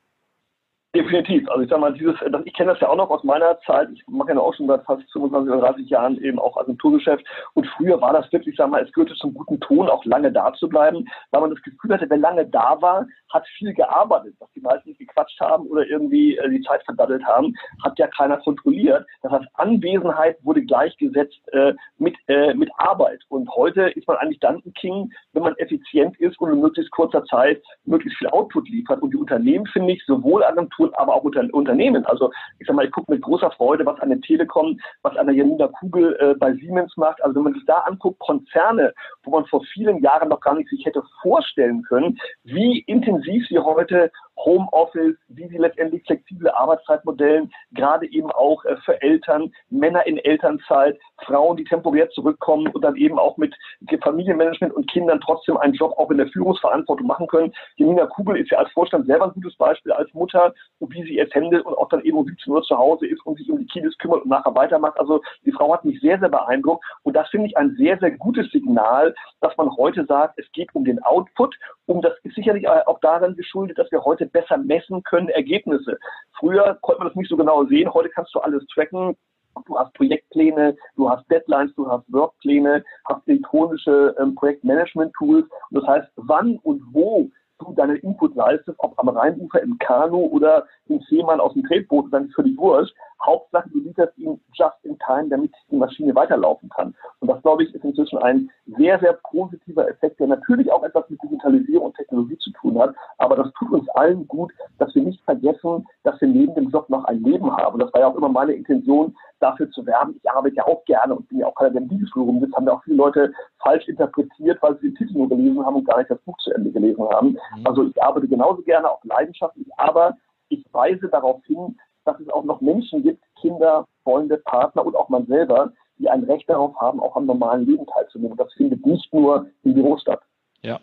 Definitiv. 0.95 1.47
Also 1.49 1.63
ich 1.63 1.69
sag 1.69 1.79
mal, 1.79 1.93
dieses, 1.93 2.15
ich 2.45 2.53
kenne 2.53 2.71
das 2.71 2.79
ja 2.79 2.87
auch 2.87 2.95
noch 2.95 3.09
aus 3.09 3.23
meiner 3.23 3.59
Zeit. 3.65 3.89
Ich 3.93 4.01
mache 4.07 4.31
ja 4.31 4.39
auch 4.39 4.53
schon 4.55 4.67
seit 4.67 4.85
fast 4.85 5.03
25 5.11 5.53
oder 5.53 5.67
30 5.67 5.89
Jahren 5.89 6.17
eben 6.23 6.39
auch 6.39 6.55
Agenturgeschäft. 6.55 7.25
Und 7.53 7.67
früher 7.75 7.99
war 7.99 8.13
das 8.13 8.31
wirklich, 8.31 8.55
sag 8.55 8.69
mal, 8.69 8.81
es 8.81 8.91
gehörte 8.93 9.13
zum 9.15 9.33
guten 9.33 9.59
Ton, 9.59 9.89
auch 9.89 10.05
lange 10.05 10.31
da 10.31 10.53
zu 10.53 10.69
bleiben, 10.69 11.05
weil 11.31 11.41
man 11.41 11.49
das 11.49 11.61
Gefühl 11.61 11.93
hatte, 11.93 12.09
wer 12.09 12.17
lange 12.17 12.45
da 12.47 12.81
war, 12.81 13.05
hat 13.33 13.45
viel 13.57 13.73
gearbeitet. 13.73 14.35
Dass 14.39 14.49
die 14.53 14.61
meisten 14.61 14.89
nicht 14.89 14.99
gequatscht 14.99 15.39
haben 15.41 15.67
oder 15.67 15.85
irgendwie 15.85 16.37
äh, 16.37 16.49
die 16.49 16.61
Zeit 16.61 16.83
verdattelt 16.85 17.23
haben, 17.25 17.53
hat 17.83 17.99
ja 17.99 18.07
keiner 18.07 18.37
kontrolliert. 18.37 19.05
Das 19.23 19.33
heißt, 19.33 19.45
Anwesenheit 19.55 20.37
wurde 20.43 20.63
gleichgesetzt 20.63 21.41
äh, 21.51 21.73
mit, 21.97 22.15
äh, 22.27 22.53
mit 22.53 22.69
Arbeit. 22.77 23.19
Und 23.27 23.49
heute 23.53 23.89
ist 23.89 24.07
man 24.07 24.17
eigentlich 24.17 24.39
dann 24.39 24.63
ein 24.65 24.73
King, 24.73 25.11
wenn 25.33 25.43
man 25.43 25.55
effizient 25.57 26.17
ist 26.21 26.39
und 26.39 26.53
in 26.53 26.61
möglichst 26.61 26.91
kurzer 26.91 27.25
Zeit 27.25 27.61
möglichst 27.83 28.17
viel 28.17 28.29
Output 28.29 28.69
liefert. 28.69 29.01
Und 29.01 29.11
die 29.11 29.17
Unternehmen, 29.17 29.65
finde 29.67 29.93
ich, 29.93 30.03
sowohl 30.05 30.43
Agenturen 30.43 30.76
tun, 30.77 30.91
aber 30.93 31.15
auch 31.15 31.23
unter, 31.23 31.43
Unternehmen. 31.53 32.05
Also 32.05 32.31
ich 32.59 32.67
sag 32.67 32.75
mal, 32.75 32.85
ich 32.85 32.91
gucke 32.91 33.11
mit 33.11 33.21
großer 33.21 33.51
Freude, 33.51 33.85
was 33.85 33.99
an 33.99 34.09
der 34.09 34.21
Telekom, 34.21 34.79
was 35.01 35.17
an 35.17 35.27
der 35.27 35.35
Janina 35.35 35.67
Kugel 35.67 36.15
äh, 36.19 36.35
bei 36.35 36.53
Siemens 36.53 36.95
macht. 36.95 37.21
Also 37.23 37.35
wenn 37.35 37.43
man 37.43 37.53
sich 37.53 37.65
da 37.65 37.79
anguckt, 37.79 38.19
Konzerne, 38.19 38.93
wo 39.23 39.31
man 39.31 39.45
vor 39.45 39.63
vielen 39.73 40.01
Jahren 40.01 40.29
noch 40.29 40.39
gar 40.39 40.55
nicht 40.55 40.69
sich 40.69 40.85
hätte 40.85 41.03
vorstellen 41.21 41.83
können, 41.83 42.17
wie 42.43 42.79
intensiv 42.87 43.45
sie 43.47 43.59
heute 43.59 44.11
Homeoffice, 44.37 45.17
wie 45.29 45.47
sie 45.47 45.57
letztendlich 45.57 46.03
flexible 46.05 46.49
Arbeitszeitmodellen, 46.51 47.51
gerade 47.71 48.09
eben 48.11 48.31
auch 48.31 48.63
äh, 48.65 48.77
für 48.85 49.01
Eltern, 49.01 49.51
Männer 49.69 50.05
in 50.05 50.17
Elternzeit, 50.17 50.97
Frauen, 51.25 51.57
die 51.57 51.63
temporär 51.63 52.09
zurückkommen 52.09 52.67
und 52.67 52.81
dann 52.81 52.95
eben 52.95 53.17
auch 53.19 53.37
mit 53.37 53.55
Familienmanagement 54.01 54.73
und 54.73 54.89
Kindern 54.89 55.19
trotzdem 55.21 55.57
einen 55.57 55.73
Job 55.73 55.93
auch 55.97 56.11
in 56.11 56.17
der 56.17 56.27
Führungsverantwortung 56.27 57.07
machen 57.07 57.27
können. 57.27 57.53
Janina 57.75 58.05
Kugel 58.05 58.37
ist 58.37 58.51
ja 58.51 58.59
als 58.59 58.71
Vorstand 58.71 59.07
selber 59.07 59.25
ein 59.25 59.33
gutes 59.33 59.55
Beispiel 59.57 59.91
als 59.91 60.13
Mutter, 60.13 60.53
wie 60.79 61.03
sie 61.03 61.19
es 61.19 61.33
handelt 61.33 61.65
und 61.65 61.75
auch 61.75 61.89
dann 61.89 62.01
eben 62.03 62.17
um 62.17 62.25
17 62.25 62.53
Uhr 62.53 62.61
zu 62.63 62.77
Hause 62.77 63.07
ist 63.07 63.25
und 63.25 63.37
sich 63.37 63.49
um 63.49 63.57
die 63.57 63.65
Kiddies 63.65 63.97
kümmert 63.97 64.23
und 64.23 64.29
nachher 64.29 64.55
weitermacht. 64.55 64.99
Also 64.99 65.21
die 65.45 65.51
Frau 65.51 65.73
hat 65.73 65.85
mich 65.85 65.99
sehr, 65.99 66.19
sehr 66.19 66.29
beeindruckt 66.29 66.83
und 67.03 67.15
das 67.15 67.29
finde 67.29 67.47
ich 67.47 67.57
ein 67.57 67.75
sehr, 67.77 67.97
sehr 67.99 68.11
gutes 68.11 68.49
Signal, 68.51 69.13
dass 69.41 69.55
man 69.57 69.75
heute 69.75 70.05
sagt, 70.05 70.39
es 70.39 70.51
geht 70.51 70.73
um 70.75 70.85
den 70.85 71.01
Output, 71.03 71.55
um 71.85 72.01
das 72.01 72.13
ist 72.23 72.35
sicherlich 72.35 72.67
auch 72.67 72.99
daran 72.99 73.35
geschuldet, 73.35 73.77
dass 73.77 73.91
wir 73.91 74.03
heute 74.03 74.25
besser 74.25 74.57
messen 74.57 75.03
können 75.03 75.29
Ergebnisse. 75.29 75.97
Früher 76.39 76.77
konnte 76.81 76.99
man 76.99 77.07
das 77.07 77.15
nicht 77.15 77.29
so 77.29 77.37
genau 77.37 77.65
sehen, 77.65 77.93
heute 77.93 78.09
kannst 78.09 78.33
du 78.35 78.39
alles 78.39 78.65
tracken. 78.67 79.15
Du 79.65 79.77
hast 79.77 79.93
Projektpläne, 79.93 80.75
du 80.95 81.09
hast 81.09 81.29
Deadlines, 81.31 81.73
du 81.75 81.89
hast 81.89 82.11
Workpläne, 82.11 82.83
hast 83.05 83.27
elektronische 83.27 84.15
ähm, 84.19 84.35
Projektmanagement-Tools. 84.35 85.45
Und 85.69 85.81
das 85.81 85.87
heißt, 85.87 86.07
wann 86.15 86.57
und 86.63 86.81
wo 86.91 87.29
du 87.59 87.73
deine 87.73 87.95
Input 87.97 88.35
leistest, 88.35 88.77
ob 88.79 88.97
am 88.99 89.09
Rheinufer 89.09 89.61
im 89.61 89.77
Kanu 89.79 90.27
oder 90.27 90.65
im 90.87 90.99
Seemann 91.09 91.39
aus 91.39 91.53
dem 91.53 91.63
Tretboot, 91.63 92.11
dann 92.13 92.27
ist 92.27 92.35
völlig 92.35 92.57
wurscht. 92.57 92.93
Hauptsache, 93.25 93.69
du 93.69 93.79
lieferst 93.79 94.17
ihn 94.17 94.39
just 94.53 94.77
in 94.83 94.97
time, 94.99 95.29
damit 95.29 95.51
die 95.71 95.75
Maschine 95.75 96.13
weiterlaufen 96.15 96.69
kann. 96.69 96.95
Und 97.19 97.29
das, 97.29 97.41
glaube 97.41 97.63
ich, 97.63 97.73
ist 97.73 97.83
inzwischen 97.83 98.19
ein 98.19 98.49
sehr, 98.77 98.99
sehr 98.99 99.13
positiver 99.29 99.87
Effekt, 99.89 100.19
der 100.19 100.27
natürlich 100.27 100.71
auch 100.71 100.83
etwas 100.83 101.09
mit 101.09 101.21
Digitalisierung 101.23 101.87
und 101.87 101.95
Technologie 101.95 102.37
zu 102.37 102.51
tun 102.51 102.79
hat. 102.79 102.95
Aber 103.17 103.35
das 103.35 103.51
tut 103.53 103.71
uns 103.71 103.89
allen 103.89 104.27
gut, 104.27 104.51
dass 104.77 104.93
wir 104.95 105.03
nicht 105.03 105.21
vergessen, 105.23 105.85
dass 106.03 106.19
wir 106.21 106.27
neben 106.27 106.53
dem 106.55 106.69
Job 106.69 106.89
noch 106.89 107.05
ein 107.05 107.23
Leben 107.23 107.55
haben. 107.55 107.73
Und 107.73 107.81
das 107.81 107.93
war 107.93 108.01
ja 108.01 108.07
auch 108.07 108.15
immer 108.15 108.29
meine 108.29 108.53
Intention, 108.53 109.15
dafür 109.39 109.69
zu 109.71 109.85
werben. 109.85 110.15
Ich 110.21 110.29
arbeite 110.29 110.55
ja 110.55 110.65
auch 110.65 110.83
gerne 110.85 111.15
und 111.15 111.27
bin 111.29 111.39
ja 111.39 111.47
auch 111.47 111.55
keiner, 111.55 111.71
der 111.71 111.81
im 111.81 111.87
Bibelschule 111.87 112.25
rumsitzt, 112.25 112.55
haben 112.55 112.65
ja 112.65 112.73
auch 112.73 112.83
viele 112.83 112.97
Leute 112.97 113.33
falsch 113.59 113.87
interpretiert, 113.87 114.61
weil 114.61 114.75
sie 114.79 114.89
den 114.89 114.95
Titel 114.95 115.17
nur 115.17 115.29
gelesen 115.29 115.65
haben 115.65 115.75
und 115.75 115.87
gar 115.87 115.97
nicht 115.99 116.09
das 116.09 116.19
Buch 116.21 116.37
zu 116.39 116.51
Ende 116.51 116.71
gelesen 116.71 117.07
haben. 117.09 117.29
Mhm. 117.29 117.65
Also 117.65 117.83
ich 117.85 118.03
arbeite 118.03 118.27
genauso 118.27 118.61
gerne, 118.63 118.89
auch 118.89 119.03
leidenschaftlich, 119.03 119.67
aber 119.77 120.17
ich 120.49 120.65
weise 120.71 121.09
darauf 121.09 121.43
hin, 121.45 121.77
dass 122.07 122.19
es 122.19 122.29
auch 122.29 122.43
noch 122.43 122.61
Menschen 122.61 123.03
gibt, 123.03 123.23
Kinder, 123.39 123.85
Freunde, 124.03 124.37
Partner 124.37 124.85
und 124.85 124.95
auch 124.95 125.09
man 125.09 125.25
selber, 125.27 125.73
die 125.97 126.09
ein 126.09 126.23
Recht 126.23 126.49
darauf 126.49 126.75
haben, 126.79 126.99
auch 126.99 127.15
am 127.15 127.25
normalen 127.25 127.65
Leben 127.65 127.85
teilzunehmen. 127.85 128.31
Und 128.31 128.39
das 128.39 128.53
findet 128.53 128.85
nicht 128.85 129.13
nur 129.13 129.47
im 129.63 129.73
Büro 129.73 129.97
statt. 129.97 130.21
Ja. 130.61 130.79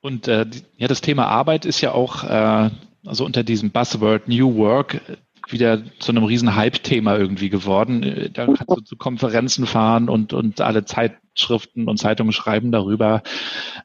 Und 0.00 0.28
äh, 0.28 0.46
ja, 0.76 0.88
das 0.88 1.00
Thema 1.00 1.26
Arbeit 1.26 1.64
ist 1.64 1.80
ja 1.80 1.92
auch 1.92 2.24
äh, 2.24 2.70
also 3.06 3.24
unter 3.24 3.42
diesem 3.42 3.70
Buzzword 3.70 4.28
New 4.28 4.56
Work 4.56 5.00
wieder 5.52 5.82
zu 5.98 6.12
einem 6.12 6.24
riesen 6.24 6.54
Hype-Thema 6.54 7.16
irgendwie 7.16 7.50
geworden. 7.50 8.02
Äh, 8.02 8.30
da 8.30 8.46
kannst 8.46 8.68
du 8.68 8.80
zu 8.80 8.96
Konferenzen 8.96 9.66
fahren 9.66 10.08
und, 10.08 10.32
und 10.32 10.60
alle 10.60 10.84
Zeitschriften 10.84 11.88
und 11.88 11.98
Zeitungen 11.98 12.32
schreiben 12.32 12.72
darüber. 12.72 13.22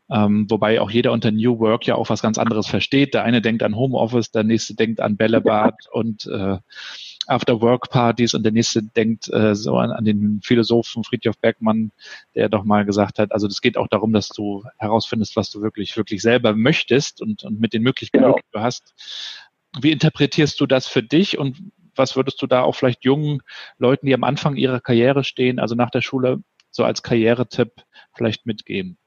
Ähm, 0.09 0.45
wobei 0.49 0.81
auch 0.81 0.91
jeder 0.91 1.11
unter 1.11 1.31
New 1.31 1.59
Work 1.59 1.87
ja 1.87 1.95
auch 1.95 2.09
was 2.09 2.21
ganz 2.21 2.37
anderes 2.37 2.67
versteht. 2.67 3.13
Der 3.13 3.23
eine 3.23 3.41
denkt 3.41 3.63
an 3.63 3.75
Homeoffice, 3.75 4.31
der 4.31 4.43
nächste 4.43 4.75
denkt 4.75 4.99
an 5.01 5.17
Bällebad 5.17 5.75
und 5.91 6.25
äh, 6.27 6.57
After-Work-Partys 7.27 8.33
und 8.33 8.43
der 8.43 8.51
nächste 8.51 8.83
denkt 8.83 9.31
äh, 9.33 9.55
so 9.55 9.77
an, 9.77 9.91
an 9.91 10.05
den 10.05 10.41
Philosophen 10.43 11.03
Friedhof 11.03 11.37
Bergmann, 11.39 11.91
der 12.35 12.49
doch 12.49 12.63
mal 12.63 12.85
gesagt 12.85 13.19
hat, 13.19 13.31
also 13.31 13.47
es 13.47 13.61
geht 13.61 13.77
auch 13.77 13.87
darum, 13.87 14.13
dass 14.13 14.29
du 14.29 14.63
herausfindest, 14.77 15.35
was 15.35 15.49
du 15.49 15.61
wirklich, 15.61 15.95
wirklich 15.97 16.21
selber 16.21 16.53
möchtest 16.53 17.21
und, 17.21 17.43
und 17.43 17.59
mit 17.59 17.73
den 17.73 17.83
Möglichkeiten, 17.83 18.25
genau. 18.25 18.37
die 18.37 18.51
du 18.51 18.59
hast, 18.59 18.93
wie 19.81 19.91
interpretierst 19.91 20.59
du 20.59 20.65
das 20.65 20.87
für 20.87 21.03
dich 21.03 21.37
und 21.37 21.71
was 21.95 22.15
würdest 22.15 22.41
du 22.41 22.47
da 22.47 22.61
auch 22.61 22.73
vielleicht 22.73 23.05
jungen 23.05 23.41
Leuten, 23.77 24.05
die 24.05 24.13
am 24.13 24.23
Anfang 24.23 24.55
ihrer 24.55 24.81
Karriere 24.81 25.23
stehen, 25.23 25.59
also 25.59 25.75
nach 25.75 25.89
der 25.89 26.01
Schule, 26.01 26.39
so 26.69 26.83
als 26.83 27.03
Karrieretipp 27.03 27.71
vielleicht 28.13 28.45
mitgeben? 28.45 28.97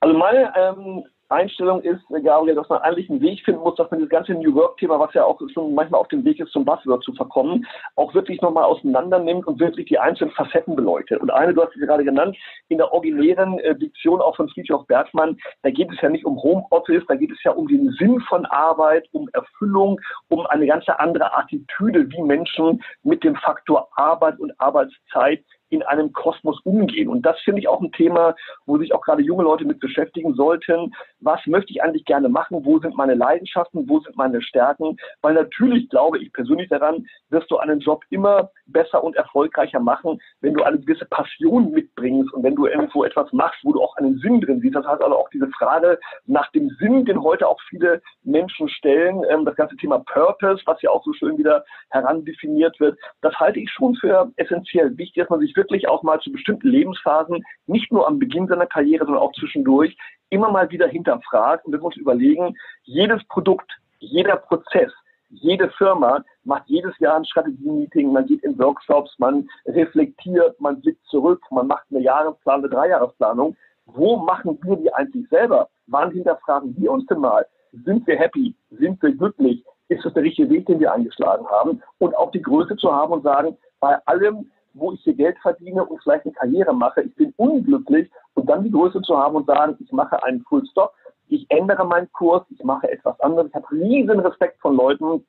Also 0.00 0.16
meine 0.16 0.52
ähm, 0.56 1.04
Einstellung 1.34 1.82
ist, 1.82 2.00
Gabriel, 2.22 2.54
dass 2.54 2.68
man 2.68 2.80
eigentlich 2.82 3.10
einen 3.10 3.20
Weg 3.20 3.44
finden 3.44 3.60
muss, 3.60 3.74
dass 3.76 3.90
man 3.90 4.00
das 4.00 4.08
ganze 4.08 4.32
New 4.34 4.54
Work-Thema, 4.54 4.98
was 4.98 5.12
ja 5.14 5.24
auch 5.24 5.40
schon 5.52 5.74
manchmal 5.74 6.00
auf 6.00 6.08
dem 6.08 6.24
Weg 6.24 6.40
ist, 6.40 6.52
zum 6.52 6.64
Buzzword 6.64 7.02
zu 7.02 7.12
verkommen, 7.12 7.66
auch 7.96 8.14
wirklich 8.14 8.40
nochmal 8.40 8.64
auseinander 8.64 9.18
nimmt 9.18 9.46
und 9.46 9.60
wirklich 9.60 9.86
die 9.86 9.98
einzelnen 9.98 10.32
Facetten 10.32 10.76
beleuchtet. 10.76 11.20
Und 11.20 11.30
eine, 11.30 11.52
du 11.52 11.62
hast 11.62 11.72
sie 11.74 11.80
gerade 11.80 12.04
genannt, 12.04 12.36
in 12.68 12.78
der 12.78 12.92
originären 12.92 13.58
äh, 13.58 13.76
Diktion 13.76 14.20
auch 14.20 14.36
von 14.36 14.48
Friedrich 14.48 14.86
Bergmann, 14.86 15.36
da 15.62 15.70
geht 15.70 15.90
es 15.92 16.00
ja 16.00 16.08
nicht 16.08 16.24
um 16.24 16.40
Homeoffice, 16.42 17.02
da 17.08 17.16
geht 17.16 17.32
es 17.32 17.42
ja 17.42 17.52
um 17.52 17.68
den 17.68 17.90
Sinn 17.98 18.20
von 18.20 18.46
Arbeit, 18.46 19.08
um 19.12 19.28
Erfüllung, 19.32 20.00
um 20.28 20.46
eine 20.46 20.66
ganz 20.66 20.84
andere 20.88 21.36
Attitüde, 21.36 22.08
wie 22.10 22.22
Menschen 22.22 22.82
mit 23.02 23.24
dem 23.24 23.34
Faktor 23.36 23.88
Arbeit 23.96 24.38
und 24.38 24.52
Arbeitszeit 24.60 25.44
in 25.74 25.82
einem 25.82 26.12
Kosmos 26.12 26.60
umgehen. 26.64 27.08
Und 27.08 27.22
das 27.22 27.38
finde 27.40 27.60
ich 27.60 27.68
auch 27.68 27.80
ein 27.80 27.92
Thema, 27.92 28.34
wo 28.66 28.78
sich 28.78 28.94
auch 28.94 29.02
gerade 29.02 29.22
junge 29.22 29.42
Leute 29.42 29.64
mit 29.64 29.80
beschäftigen 29.80 30.34
sollten. 30.34 30.94
Was 31.20 31.40
möchte 31.46 31.72
ich 31.72 31.82
eigentlich 31.82 32.04
gerne 32.04 32.28
machen? 32.28 32.64
Wo 32.64 32.78
sind 32.78 32.96
meine 32.96 33.14
Leidenschaften? 33.14 33.88
Wo 33.88 34.00
sind 34.00 34.16
meine 34.16 34.40
Stärken? 34.42 34.96
Weil 35.20 35.34
natürlich 35.34 35.88
glaube 35.88 36.18
ich 36.18 36.32
persönlich 36.32 36.68
daran, 36.68 37.06
wirst 37.30 37.50
du 37.50 37.58
einen 37.58 37.80
Job 37.80 38.04
immer 38.10 38.50
besser 38.66 39.02
und 39.02 39.16
erfolgreicher 39.16 39.80
machen, 39.80 40.20
wenn 40.40 40.54
du 40.54 40.62
eine 40.62 40.78
gewisse 40.78 41.06
Passion 41.06 41.72
mitbringst 41.72 42.32
und 42.32 42.42
wenn 42.42 42.54
du 42.54 42.66
irgendwo 42.66 43.04
etwas 43.04 43.32
machst, 43.32 43.58
wo 43.64 43.72
du 43.72 43.82
auch 43.82 43.96
einen 43.96 44.18
Sinn 44.18 44.40
drin 44.40 44.60
siehst. 44.60 44.76
Das 44.76 44.86
heißt 44.86 45.02
also 45.02 45.16
auch 45.16 45.28
diese 45.30 45.48
Frage 45.48 45.98
nach 46.26 46.50
dem 46.52 46.70
Sinn, 46.78 47.04
den 47.04 47.22
heute 47.22 47.48
auch 47.48 47.60
viele 47.68 48.00
Menschen 48.22 48.68
stellen, 48.68 49.22
ähm, 49.28 49.44
das 49.44 49.56
ganze 49.56 49.76
Thema 49.76 49.98
Purpose, 49.98 50.62
was 50.66 50.80
ja 50.82 50.90
auch 50.90 51.04
so 51.04 51.12
schön 51.12 51.38
wieder 51.38 51.64
herandefiniert 51.90 52.78
wird, 52.80 52.98
das 53.20 53.34
halte 53.34 53.60
ich 53.60 53.70
schon 53.70 53.94
für 53.96 54.30
essentiell 54.36 54.96
wichtig, 54.96 55.22
dass 55.22 55.30
man 55.30 55.40
sich 55.40 55.56
wirklich 55.56 55.63
auch 55.88 56.02
mal 56.02 56.20
zu 56.20 56.30
bestimmten 56.32 56.68
Lebensphasen, 56.68 57.44
nicht 57.66 57.92
nur 57.92 58.06
am 58.06 58.18
Beginn 58.18 58.46
seiner 58.46 58.66
Karriere, 58.66 59.04
sondern 59.04 59.22
auch 59.22 59.32
zwischendurch, 59.32 59.96
immer 60.30 60.50
mal 60.50 60.70
wieder 60.70 60.88
hinterfragt 60.88 61.64
und 61.64 61.72
wir 61.72 61.82
uns 61.82 61.96
überlegen, 61.96 62.56
jedes 62.82 63.22
Produkt, 63.28 63.70
jeder 63.98 64.36
Prozess, 64.36 64.92
jede 65.30 65.68
Firma 65.70 66.22
macht 66.44 66.64
jedes 66.66 66.96
Jahr 66.98 67.16
ein 67.16 67.24
Strategie-Meeting, 67.24 68.12
man 68.12 68.26
geht 68.26 68.42
in 68.44 68.58
Workshops, 68.58 69.14
man 69.18 69.48
reflektiert, 69.66 70.60
man 70.60 70.80
blickt 70.80 71.04
zurück, 71.06 71.40
man 71.50 71.66
macht 71.66 71.86
eine 71.90 72.00
Jahresplan, 72.00 72.60
eine 72.60 72.68
Dreijahresplanung. 72.68 73.56
Wo 73.86 74.16
machen 74.16 74.58
wir 74.62 74.76
die 74.76 74.92
eigentlich 74.92 75.28
selber? 75.28 75.68
Wann 75.86 76.10
hinterfragen 76.10 76.74
wir 76.78 76.90
uns 76.90 77.06
denn 77.06 77.18
mal? 77.18 77.46
Sind 77.84 78.06
wir 78.06 78.16
happy? 78.16 78.54
Sind 78.70 79.02
wir 79.02 79.12
glücklich? 79.12 79.64
Ist 79.88 80.04
das 80.04 80.14
der 80.14 80.22
richtige 80.22 80.48
Weg, 80.50 80.66
den 80.66 80.80
wir 80.80 80.92
eingeschlagen 80.92 81.46
haben? 81.48 81.82
Und 81.98 82.16
auch 82.16 82.30
die 82.30 82.40
Größe 82.40 82.76
zu 82.76 82.92
haben 82.92 83.12
und 83.12 83.22
sagen, 83.22 83.56
bei 83.80 83.98
allem, 84.06 84.50
wo 84.74 84.92
ich 84.92 85.00
hier 85.02 85.14
Geld 85.14 85.38
verdiene 85.38 85.84
und 85.84 86.02
vielleicht 86.02 86.24
eine 86.24 86.34
Karriere 86.34 86.74
mache, 86.74 87.02
ich 87.02 87.14
bin 87.14 87.32
unglücklich 87.36 88.10
und 88.34 88.48
dann 88.48 88.64
die 88.64 88.70
Größe 88.70 89.00
zu 89.02 89.16
haben 89.16 89.36
und 89.36 89.46
sagen, 89.46 89.76
ich 89.78 89.92
mache 89.92 90.22
einen 90.22 90.42
Full 90.42 90.66
Stop, 90.66 90.92
ich 91.28 91.46
ändere 91.50 91.86
meinen 91.86 92.10
Kurs, 92.12 92.44
ich 92.50 92.62
mache 92.64 92.90
etwas 92.90 93.18
anderes. 93.20 93.48
Ich 93.48 93.54
habe 93.54 93.70
riesen 93.70 94.20
Respekt 94.20 94.60
von 94.60 94.76
Leuten, 94.76 95.26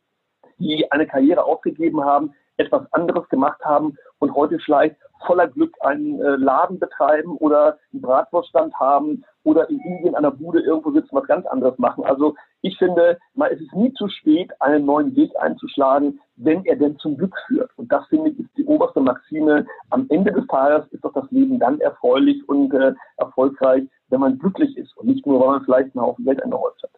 die 0.58 0.91
eine 0.91 1.08
Karriere 1.08 1.43
aufgegeben 1.43 2.03
haben, 2.03 2.34
etwas 2.58 2.91
anderes 2.94 3.28
gemacht 3.30 3.63
haben 3.63 3.98
und 4.20 4.34
heute 4.34 4.60
vielleicht 4.60 4.96
voller 5.26 5.48
Glück 5.48 5.74
einen 5.82 6.22
äh, 6.22 6.36
Laden 6.36 6.80
betreiben 6.80 7.38
oder 7.38 7.78
einen 7.91 8.02
Bratwurststand 8.02 8.74
haben 8.76 9.24
oder 9.44 9.70
in 9.70 9.80
Indien 9.80 10.15
an 10.15 10.24
der 10.24 10.32
Bude 10.32 10.62
irgendwo 10.62 10.91
sitzen, 10.91 11.15
was 11.15 11.28
ganz 11.28 11.46
anderes 11.48 11.78
machen. 11.78 12.04
Also 12.04 12.36
ich 12.62 12.78
finde, 12.78 13.18
mal, 13.34 13.52
es 13.52 13.62
ist 13.62 13.74
nie 13.74 13.94
zu 13.94 14.08
spät, 14.08 14.52
einen 14.60 14.86
neuen 14.86 15.15
Weg 15.15 15.32
einzuschlagen, 15.39 16.20
wenn 16.36 16.65
er 16.65 16.76
denn 16.76 16.98
zum 17.00 17.18
Glück 17.18 17.36
führt. 17.48 17.72
Und 17.78 17.91
das 17.91 18.06
finde 18.08 18.32
ich 18.32 18.39
ist 18.39 18.50
die 18.58 18.65
oberste 18.65 19.02
Maxime. 19.02 19.65
Am 19.89 20.06
Ende 20.10 20.32
des 20.32 20.48
Tages 20.48 20.88
ist 20.91 21.04
doch 21.04 21.13
das 21.13 21.30
Leben 21.32 21.60
dann 21.60 21.80
erfreulich 21.80 22.48
und 22.48 22.74
äh, 22.74 22.94
erfolgreich, 23.18 23.84
wenn 24.10 24.20
man 24.20 24.39
glücklich 24.39 24.78
ist 24.78 24.96
und 24.98 25.08
nicht 25.08 25.26
nur, 25.26 25.39
weil 25.39 25.48
man 25.48 25.65
vielleicht 25.65 25.96
einen 25.96 26.06
Haufen 26.06 26.26
Geld 26.26 26.44
angehäuft 26.44 26.82
hat. 26.84 26.91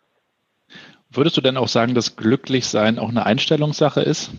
Würdest 1.09 1.37
du 1.37 1.41
denn 1.41 1.57
auch 1.57 1.69
sagen, 1.69 1.95
dass 1.95 2.15
Glücklichsein 2.15 2.99
auch 2.99 3.09
eine 3.09 3.25
Einstellungssache 3.25 4.01
ist? 4.01 4.31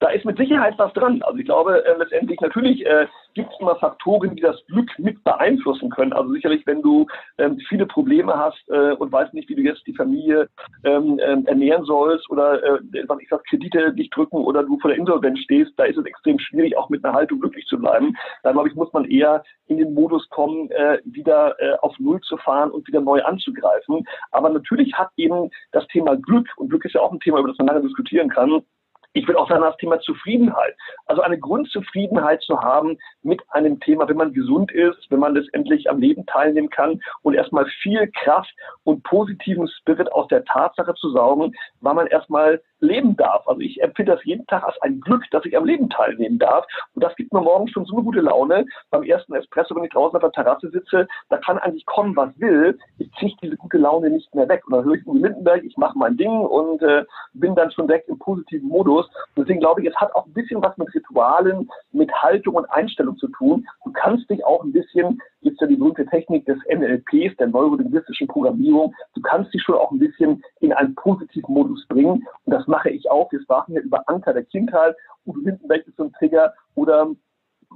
Da 0.00 0.08
ist 0.08 0.24
mit 0.24 0.38
Sicherheit 0.38 0.74
was 0.78 0.92
dran. 0.94 1.22
Also 1.22 1.38
ich 1.38 1.44
glaube 1.44 1.84
äh, 1.84 1.96
letztendlich 1.98 2.40
natürlich 2.40 2.84
äh, 2.86 3.06
gibt 3.34 3.52
es 3.52 3.60
immer 3.60 3.76
Faktoren, 3.76 4.34
die 4.34 4.40
das 4.40 4.56
Glück 4.66 4.90
mit 4.98 5.22
beeinflussen 5.24 5.90
können. 5.90 6.14
Also 6.14 6.32
sicherlich, 6.32 6.66
wenn 6.66 6.82
du 6.82 7.06
ähm, 7.38 7.58
viele 7.68 7.86
Probleme 7.86 8.36
hast 8.36 8.62
äh, 8.68 8.92
und 8.92 9.12
weißt 9.12 9.34
nicht, 9.34 9.48
wie 9.50 9.54
du 9.54 9.62
jetzt 9.62 9.86
die 9.86 9.94
Familie 9.94 10.48
ähm, 10.84 11.20
ähm, 11.22 11.46
ernähren 11.46 11.84
sollst 11.84 12.28
oder 12.30 12.62
äh, 12.64 12.80
was 13.06 13.20
ich 13.20 13.28
sag, 13.28 13.44
Kredite 13.44 13.92
dich 13.92 14.08
drücken 14.10 14.38
oder 14.38 14.62
du 14.62 14.78
vor 14.80 14.90
der 14.90 14.98
Insolvenz 14.98 15.38
stehst, 15.40 15.72
da 15.76 15.84
ist 15.84 15.98
es 15.98 16.06
extrem 16.06 16.38
schwierig, 16.38 16.76
auch 16.76 16.88
mit 16.88 17.04
einer 17.04 17.14
Haltung 17.14 17.40
glücklich 17.40 17.66
zu 17.66 17.78
bleiben. 17.78 18.16
Da 18.42 18.52
glaube 18.52 18.68
ich, 18.68 18.74
muss 18.74 18.92
man 18.94 19.04
eher 19.04 19.44
in 19.66 19.76
den 19.76 19.92
Modus 19.92 20.26
kommen, 20.30 20.70
äh, 20.70 20.98
wieder 21.04 21.60
äh, 21.60 21.76
auf 21.80 21.94
Null 21.98 22.20
zu 22.22 22.38
fahren 22.38 22.70
und 22.70 22.86
wieder 22.88 23.02
neu 23.02 23.22
anzugreifen. 23.22 24.06
Aber 24.30 24.48
natürlich 24.48 24.94
hat 24.94 25.10
eben 25.16 25.50
das 25.72 25.86
Thema 25.88 26.16
Glück, 26.16 26.48
und 26.56 26.70
Glück 26.70 26.84
ist 26.86 26.94
ja 26.94 27.02
auch 27.02 27.12
ein 27.12 27.20
Thema, 27.20 27.38
über 27.40 27.48
das 27.48 27.58
man 27.58 27.68
lange 27.68 27.82
diskutieren 27.82 28.30
kann, 28.30 28.62
ich 29.12 29.26
würde 29.26 29.38
auch 29.38 29.48
sagen, 29.48 29.62
das 29.62 29.76
Thema 29.78 30.00
Zufriedenheit. 30.00 30.76
Also 31.06 31.22
eine 31.22 31.38
Grundzufriedenheit 31.38 32.42
zu 32.42 32.60
haben 32.60 32.98
mit 33.22 33.42
einem 33.50 33.80
Thema, 33.80 34.08
wenn 34.08 34.16
man 34.16 34.32
gesund 34.32 34.70
ist, 34.72 35.10
wenn 35.10 35.18
man 35.18 35.34
letztendlich 35.34 35.90
am 35.90 35.98
Leben 35.98 36.26
teilnehmen 36.26 36.70
kann 36.70 37.00
und 37.22 37.34
erstmal 37.34 37.66
viel 37.82 38.10
Kraft 38.22 38.54
und 38.84 39.02
positiven 39.02 39.68
Spirit 39.68 40.12
aus 40.12 40.28
der 40.28 40.44
Tatsache 40.44 40.94
zu 40.94 41.10
saugen, 41.10 41.52
weil 41.80 41.94
man 41.94 42.06
erstmal 42.06 42.62
leben 42.80 43.16
darf. 43.16 43.46
Also 43.46 43.60
ich 43.60 43.82
empfinde 43.82 44.12
das 44.12 44.24
jeden 44.24 44.46
Tag 44.46 44.64
als 44.64 44.80
ein 44.82 45.00
Glück, 45.00 45.22
dass 45.30 45.44
ich 45.44 45.56
am 45.56 45.64
Leben 45.64 45.88
teilnehmen 45.88 46.38
darf. 46.38 46.66
Und 46.94 47.04
das 47.04 47.14
gibt 47.16 47.32
mir 47.32 47.40
morgens 47.40 47.70
schon 47.70 47.84
so 47.84 47.96
eine 47.96 48.04
gute 48.04 48.20
Laune. 48.20 48.66
Beim 48.90 49.02
ersten 49.02 49.34
Espresso, 49.34 49.74
wenn 49.74 49.84
ich 49.84 49.90
draußen 49.90 50.16
auf 50.16 50.22
der 50.22 50.32
Terrasse 50.32 50.70
sitze, 50.70 51.06
da 51.28 51.36
kann 51.38 51.58
eigentlich 51.58 51.86
kommen, 51.86 52.16
was 52.16 52.30
will. 52.38 52.78
Ich 52.98 53.10
kriege 53.12 53.36
diese 53.42 53.56
gute 53.56 53.78
Laune 53.78 54.10
nicht 54.10 54.34
mehr 54.34 54.48
weg. 54.48 54.62
Und 54.66 54.74
dann 54.74 54.84
höre 54.84 54.94
ich 54.94 55.06
Uwe 55.06 55.18
Lindenberg, 55.18 55.64
ich 55.64 55.76
mache 55.76 55.98
mein 55.98 56.16
Ding 56.16 56.30
und 56.30 56.82
äh, 56.82 57.04
bin 57.34 57.54
dann 57.54 57.70
schon 57.70 57.86
direkt 57.86 58.08
im 58.08 58.18
positiven 58.18 58.68
Modus. 58.68 59.06
Und 59.34 59.44
deswegen 59.44 59.60
glaube 59.60 59.82
ich, 59.82 59.88
es 59.88 59.96
hat 59.96 60.14
auch 60.14 60.26
ein 60.26 60.32
bisschen 60.32 60.62
was 60.62 60.76
mit 60.76 60.92
Ritualen, 60.94 61.68
mit 61.92 62.12
Haltung 62.12 62.54
und 62.54 62.70
Einstellung 62.70 63.16
zu 63.16 63.28
tun. 63.28 63.66
Du 63.84 63.92
kannst 63.92 64.28
dich 64.30 64.44
auch 64.44 64.64
ein 64.64 64.72
bisschen, 64.72 65.20
gibt 65.42 65.60
ja 65.60 65.66
die 65.66 65.76
berühmte 65.76 66.06
Technik 66.06 66.44
des 66.46 66.58
NLPs, 66.68 67.36
der 67.38 67.48
neurolinguistischen 67.48 68.28
Programmierung, 68.28 68.94
du 69.14 69.20
kannst 69.22 69.52
dich 69.54 69.62
schon 69.62 69.76
auch 69.76 69.90
ein 69.90 69.98
bisschen 69.98 70.42
in 70.60 70.72
einen 70.72 70.94
positiven 70.94 71.54
Modus 71.54 71.86
bringen. 71.88 72.26
Und 72.44 72.52
das 72.52 72.66
mache 72.66 72.90
ich 72.90 73.10
auch. 73.10 73.30
Wir 73.32 73.40
sprachen 73.40 73.74
ja 73.74 73.80
über 73.80 74.08
Anker 74.08 74.32
der 74.32 74.44
Kindheit. 74.44 74.96
Udo 75.26 75.40
Lindenberg 75.40 75.86
ist 75.86 75.96
so 75.96 76.04
ein 76.04 76.12
Trigger 76.12 76.52
oder 76.74 77.10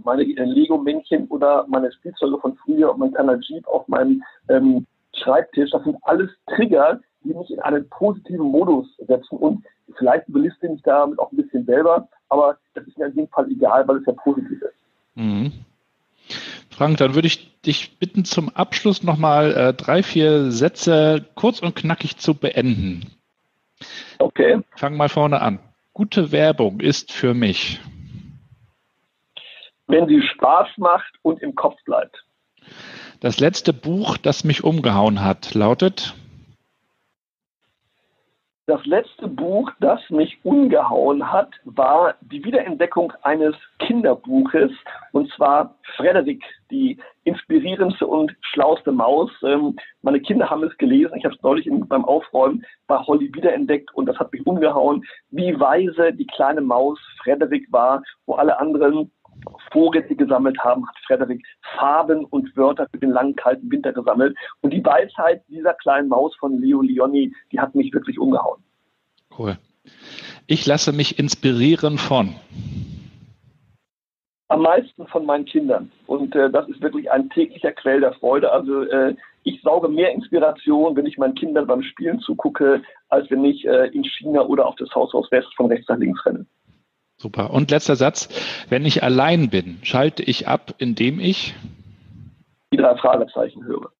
meine 0.02 0.22
äh, 0.22 0.44
Lego-Männchen 0.44 1.28
oder 1.28 1.66
meine 1.68 1.92
Spielzeuge 1.92 2.38
von 2.38 2.56
früher 2.56 2.92
und 2.92 2.98
mein 2.98 3.12
kleiner 3.12 3.38
Jeep 3.40 3.66
auf 3.68 3.86
meinem 3.88 4.22
ähm, 4.48 4.86
Schreibtisch. 5.14 5.70
Das 5.70 5.84
sind 5.84 5.96
alles 6.02 6.30
Trigger, 6.48 7.00
die 7.22 7.34
mich 7.34 7.50
in 7.50 7.60
einen 7.60 7.88
positiven 7.88 8.46
Modus 8.46 8.86
setzen. 8.98 9.38
Und 9.38 9.64
vielleicht 9.96 10.28
überliste 10.28 10.66
ich 10.66 10.82
damit 10.82 11.18
auch 11.18 11.30
ein 11.30 11.36
bisschen 11.36 11.64
selber, 11.64 12.08
aber 12.28 12.58
das 12.74 12.86
ist 12.86 12.98
mir 12.98 13.06
in 13.06 13.14
dem 13.14 13.28
Fall 13.28 13.50
egal, 13.50 13.86
weil 13.86 13.98
es 13.98 14.06
ja 14.06 14.12
positiv 14.12 14.60
ist. 14.60 14.74
Mhm. 15.14 15.52
Frank, 16.70 16.98
dann 16.98 17.14
würde 17.14 17.28
ich 17.28 17.60
dich 17.62 17.98
bitten, 17.98 18.24
zum 18.24 18.48
Abschluss 18.48 19.02
nochmal 19.02 19.52
äh, 19.54 19.74
drei, 19.74 20.02
vier 20.02 20.50
Sätze 20.50 21.24
kurz 21.34 21.60
und 21.60 21.76
knackig 21.76 22.16
zu 22.16 22.34
beenden. 22.34 23.10
Okay. 24.18 24.60
Fang 24.76 24.96
mal 24.96 25.08
vorne 25.08 25.40
an. 25.40 25.58
Gute 25.92 26.32
Werbung 26.32 26.80
ist 26.80 27.12
für 27.12 27.34
mich. 27.34 27.80
Wenn 29.86 30.08
sie 30.08 30.22
Spaß 30.22 30.68
macht 30.78 31.12
und 31.22 31.42
im 31.42 31.54
Kopf 31.54 31.76
bleibt. 31.84 32.24
Das 33.20 33.38
letzte 33.38 33.72
Buch, 33.72 34.16
das 34.16 34.44
mich 34.44 34.64
umgehauen 34.64 35.22
hat, 35.22 35.54
lautet 35.54 36.14
das 38.66 38.84
letzte 38.86 39.28
Buch, 39.28 39.70
das 39.80 40.00
mich 40.08 40.38
umgehauen 40.42 41.30
hat, 41.30 41.50
war 41.64 42.14
die 42.22 42.42
Wiederentdeckung 42.44 43.12
eines 43.22 43.54
Kinderbuches, 43.78 44.70
und 45.12 45.30
zwar 45.32 45.74
Frederik, 45.96 46.42
die 46.70 46.98
inspirierendste 47.24 48.06
und 48.06 48.34
schlauste 48.40 48.90
Maus. 48.90 49.30
Ähm, 49.42 49.76
meine 50.02 50.20
Kinder 50.20 50.48
haben 50.48 50.64
es 50.64 50.76
gelesen, 50.78 51.16
ich 51.16 51.24
habe 51.24 51.34
es 51.34 51.42
neulich 51.42 51.68
beim 51.88 52.04
Aufräumen 52.04 52.64
bei 52.86 52.96
Holly 52.96 53.30
wiederentdeckt 53.34 53.94
und 53.94 54.06
das 54.06 54.18
hat 54.18 54.32
mich 54.32 54.46
umgehauen, 54.46 55.04
wie 55.30 55.58
weise 55.60 56.12
die 56.12 56.26
kleine 56.26 56.62
Maus 56.62 56.98
Frederik 57.22 57.66
war, 57.70 58.02
wo 58.26 58.34
alle 58.34 58.58
anderen 58.58 59.10
Vorräte 59.72 60.14
gesammelt 60.14 60.58
haben, 60.58 60.86
hat 60.86 60.96
Frederik 61.06 61.44
Farben 61.76 62.24
und 62.26 62.56
Wörter 62.56 62.86
für 62.90 62.98
den 62.98 63.10
langen, 63.10 63.36
kalten 63.36 63.70
Winter 63.70 63.92
gesammelt. 63.92 64.36
Und 64.60 64.72
die 64.72 64.84
Weisheit 64.84 65.42
dieser 65.48 65.74
kleinen 65.74 66.08
Maus 66.08 66.34
von 66.36 66.58
Leo 66.60 66.82
Leoni, 66.82 67.34
die 67.52 67.60
hat 67.60 67.74
mich 67.74 67.92
wirklich 67.92 68.18
umgehauen. 68.18 68.62
Cool. 69.36 69.58
Ich 70.46 70.66
lasse 70.66 70.92
mich 70.92 71.18
inspirieren 71.18 71.98
von. 71.98 72.34
Am 74.48 74.62
meisten 74.62 75.06
von 75.08 75.24
meinen 75.26 75.46
Kindern. 75.46 75.90
Und 76.06 76.34
äh, 76.36 76.50
das 76.50 76.68
ist 76.68 76.80
wirklich 76.80 77.10
ein 77.10 77.30
täglicher 77.30 77.72
Quell 77.72 78.00
der 78.00 78.12
Freude. 78.12 78.52
Also 78.52 78.82
äh, 78.82 79.16
ich 79.42 79.60
sauge 79.62 79.88
mehr 79.88 80.12
Inspiration, 80.12 80.96
wenn 80.96 81.06
ich 81.06 81.18
meinen 81.18 81.34
Kindern 81.34 81.66
beim 81.66 81.82
Spielen 81.82 82.20
zugucke, 82.20 82.82
als 83.08 83.30
wenn 83.30 83.44
ich 83.44 83.66
äh, 83.66 83.88
in 83.88 84.04
China 84.04 84.42
oder 84.42 84.66
auf 84.66 84.76
das 84.76 84.94
Haus 84.94 85.14
aus 85.14 85.30
West 85.30 85.48
von 85.56 85.66
rechts 85.66 85.88
nach 85.88 85.98
links 85.98 86.24
renne. 86.24 86.46
Super. 87.24 87.54
Und 87.54 87.70
letzter 87.70 87.96
Satz. 87.96 88.28
Wenn 88.68 88.84
ich 88.84 89.02
allein 89.02 89.48
bin, 89.48 89.78
schalte 89.82 90.22
ich 90.22 90.46
ab, 90.46 90.74
indem 90.76 91.20
ich 91.20 91.54
die 92.70 92.76
drei 92.76 92.94
Fragezeichen 92.96 93.64
höre. 93.64 93.90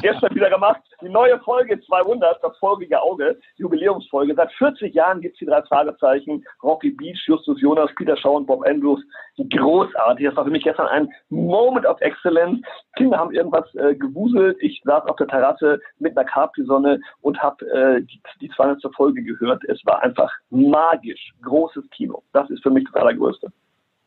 Gestern 0.00 0.34
wieder 0.34 0.50
gemacht. 0.50 0.80
Die 1.02 1.08
neue 1.08 1.38
Folge 1.40 1.80
200, 1.80 2.42
das 2.42 2.56
folgige 2.58 3.00
Auge, 3.00 3.38
Jubiläumsfolge. 3.56 4.34
Seit 4.34 4.52
40 4.52 4.94
Jahren 4.94 5.20
gibt 5.20 5.34
es 5.34 5.40
die 5.40 5.46
drei 5.46 5.62
Fragezeichen. 5.62 6.44
Rocky 6.62 6.90
Beach, 6.90 7.20
Justus 7.26 7.60
Jonas, 7.60 7.90
Peter 7.96 8.16
Shaw 8.16 8.36
und 8.36 8.46
Bob 8.46 8.66
Andrews. 8.66 9.00
Die 9.36 9.48
großartig. 9.48 10.26
Das 10.26 10.36
war 10.36 10.44
für 10.44 10.50
mich 10.50 10.64
gestern 10.64 10.86
ein 10.86 11.08
Moment 11.28 11.86
of 11.86 12.00
Excellence. 12.00 12.60
Kinder 12.96 13.18
haben 13.18 13.34
irgendwas 13.34 13.64
äh, 13.74 13.94
gewuselt. 13.94 14.56
Ich 14.60 14.80
saß 14.84 15.04
auf 15.06 15.16
der 15.16 15.28
Terrasse 15.28 15.80
mit 15.98 16.16
einer 16.16 16.26
Capri-Sonne 16.26 17.00
und 17.20 17.42
habe 17.42 17.64
äh, 17.70 18.02
die, 18.02 18.20
die 18.40 18.50
200. 18.50 18.82
Folge 18.94 19.22
gehört. 19.22 19.62
Es 19.68 19.84
war 19.84 20.02
einfach 20.02 20.30
magisch. 20.50 21.32
Großes 21.42 21.84
Kino. 21.90 22.22
Das 22.32 22.48
ist 22.50 22.62
für 22.62 22.70
mich 22.70 22.84
das 22.84 22.94
Allergrößte. 22.94 23.52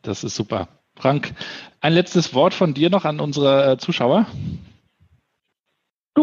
Das 0.02 0.24
ist 0.24 0.36
super. 0.36 0.68
Frank, 0.96 1.32
ein 1.80 1.92
letztes 1.92 2.34
Wort 2.34 2.54
von 2.54 2.72
dir 2.72 2.90
noch 2.90 3.04
an 3.04 3.20
unsere 3.20 3.72
äh, 3.72 3.76
Zuschauer. 3.76 4.26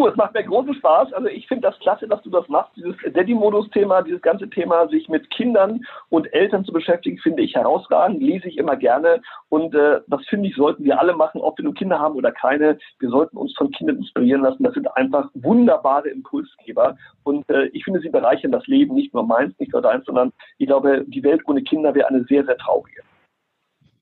Es 0.07 0.15
macht 0.15 0.33
mir 0.33 0.43
großen 0.43 0.73
Spaß. 0.75 1.13
Also 1.13 1.27
ich 1.27 1.47
finde 1.47 1.67
das 1.69 1.79
klasse, 1.79 2.07
dass 2.07 2.21
du 2.23 2.29
das 2.29 2.47
machst. 2.49 2.75
Dieses 2.75 2.95
Daddy-Modus-Thema, 3.13 4.01
dieses 4.01 4.21
ganze 4.21 4.49
Thema, 4.49 4.87
sich 4.87 5.07
mit 5.09 5.29
Kindern 5.29 5.85
und 6.09 6.31
Eltern 6.33 6.65
zu 6.65 6.71
beschäftigen, 6.71 7.17
finde 7.19 7.43
ich 7.43 7.55
herausragend. 7.55 8.21
Lese 8.21 8.47
ich 8.47 8.57
immer 8.57 8.75
gerne. 8.75 9.21
Und 9.49 9.73
äh, 9.75 10.01
das 10.07 10.25
finde 10.27 10.49
ich, 10.49 10.55
sollten 10.55 10.83
wir 10.83 10.99
alle 10.99 11.13
machen, 11.15 11.41
ob 11.41 11.57
wir 11.57 11.65
nun 11.65 11.73
Kinder 11.73 11.99
haben 11.99 12.15
oder 12.15 12.31
keine. 12.31 12.77
Wir 12.99 13.09
sollten 13.09 13.37
uns 13.37 13.55
von 13.55 13.71
Kindern 13.71 13.97
inspirieren 13.97 14.41
lassen. 14.41 14.63
Das 14.63 14.73
sind 14.73 14.87
einfach 14.95 15.29
wunderbare 15.33 16.09
Impulsgeber. 16.09 16.97
Und 17.23 17.49
äh, 17.49 17.65
ich 17.67 17.83
finde, 17.83 17.99
sie 17.99 18.09
bereichern 18.09 18.51
das 18.51 18.67
Leben, 18.67 18.95
nicht 18.95 19.13
nur 19.13 19.23
meins, 19.25 19.57
nicht 19.59 19.73
nur 19.73 19.81
deins, 19.81 20.05
sondern 20.05 20.31
ich 20.57 20.67
glaube, 20.67 21.05
die 21.07 21.23
Welt 21.23 21.41
ohne 21.45 21.63
Kinder 21.63 21.93
wäre 21.95 22.07
eine 22.07 22.23
sehr, 22.25 22.45
sehr 22.45 22.57
traurige. 22.57 23.01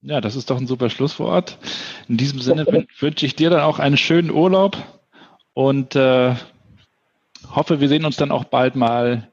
Ja, 0.04 0.20
das 0.20 0.36
ist 0.36 0.50
doch 0.50 0.58
ein 0.58 0.66
super 0.66 0.90
Schlusswort. 0.90 1.60
In 2.08 2.18
diesem 2.18 2.40
Sinne 2.40 2.66
wünsche 3.00 3.26
ich 3.26 3.36
dir 3.36 3.52
dann 3.52 3.62
auch 3.62 3.78
einen 3.78 3.98
schönen 3.98 4.32
Urlaub 4.32 4.76
und 5.54 5.96
äh, 5.96 6.36
hoffe, 7.56 7.80
wir 7.80 7.88
sehen 7.88 8.06
uns 8.06 8.18
dann 8.18 8.32
auch 8.32 8.46
bald 8.46 8.76
mal 8.76 9.28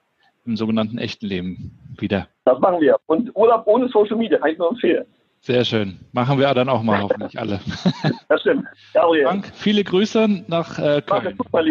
im 0.45 0.57
sogenannten 0.57 0.99
echten 0.99 1.27
Leben 1.27 1.79
wieder. 1.99 2.29
Das 2.45 2.59
machen 2.59 2.81
wir. 2.81 2.97
Und 3.07 3.35
Urlaub 3.37 3.67
ohne 3.67 3.89
Social 3.89 4.17
Media 4.17 4.39
kann 4.39 4.51
ich 4.51 4.59
nur 4.59 4.71
empfehlen. 4.71 5.05
Sehr 5.41 5.65
schön. 5.65 5.99
Machen 6.13 6.39
wir 6.39 6.53
dann 6.55 6.69
auch 6.69 6.83
mal 6.83 7.03
hoffentlich 7.03 7.39
alle. 7.39 7.61
Das 8.29 8.41
stimmt. 8.41 8.67
Gabriel. 8.93 9.27
Frank, 9.27 9.53
viele 9.55 9.85
Grüße 9.85 10.45
nach 10.49 10.79
äh, 10.79 11.03
Köln. 11.03 11.39
Mach, 11.53 11.63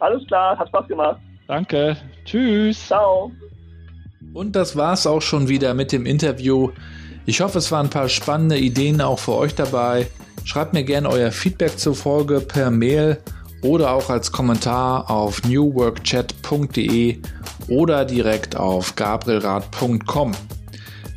Alles 0.00 0.26
klar, 0.26 0.58
hat 0.58 0.68
Spaß 0.68 0.88
gemacht. 0.88 1.20
Danke. 1.46 1.96
Tschüss. 2.24 2.86
Ciao. 2.86 3.30
Und 4.34 4.56
das 4.56 4.76
war's 4.76 5.06
auch 5.06 5.22
schon 5.22 5.48
wieder 5.48 5.74
mit 5.74 5.92
dem 5.92 6.06
Interview. 6.06 6.70
Ich 7.26 7.40
hoffe, 7.40 7.58
es 7.58 7.70
waren 7.70 7.86
ein 7.86 7.90
paar 7.90 8.08
spannende 8.08 8.58
Ideen 8.58 9.00
auch 9.00 9.18
für 9.18 9.36
euch 9.36 9.54
dabei. 9.54 10.06
Schreibt 10.44 10.72
mir 10.72 10.84
gerne 10.84 11.08
euer 11.08 11.32
Feedback 11.32 11.78
zur 11.78 11.94
Folge 11.94 12.40
per 12.40 12.70
Mail 12.70 13.18
oder 13.62 13.92
auch 13.92 14.10
als 14.10 14.32
Kommentar 14.32 15.10
auf 15.10 15.42
newworkchat.de 15.44 17.18
oder 17.68 18.04
direkt 18.04 18.56
auf 18.56 18.96
gabrielrad.com. 18.96 20.32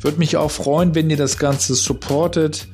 Würde 0.02 0.18
mich 0.18 0.36
auch 0.36 0.50
freuen, 0.50 0.94
wenn 0.94 1.10
ihr 1.10 1.16
das 1.16 1.38
Ganze 1.38 1.74
supportet, 1.74 2.68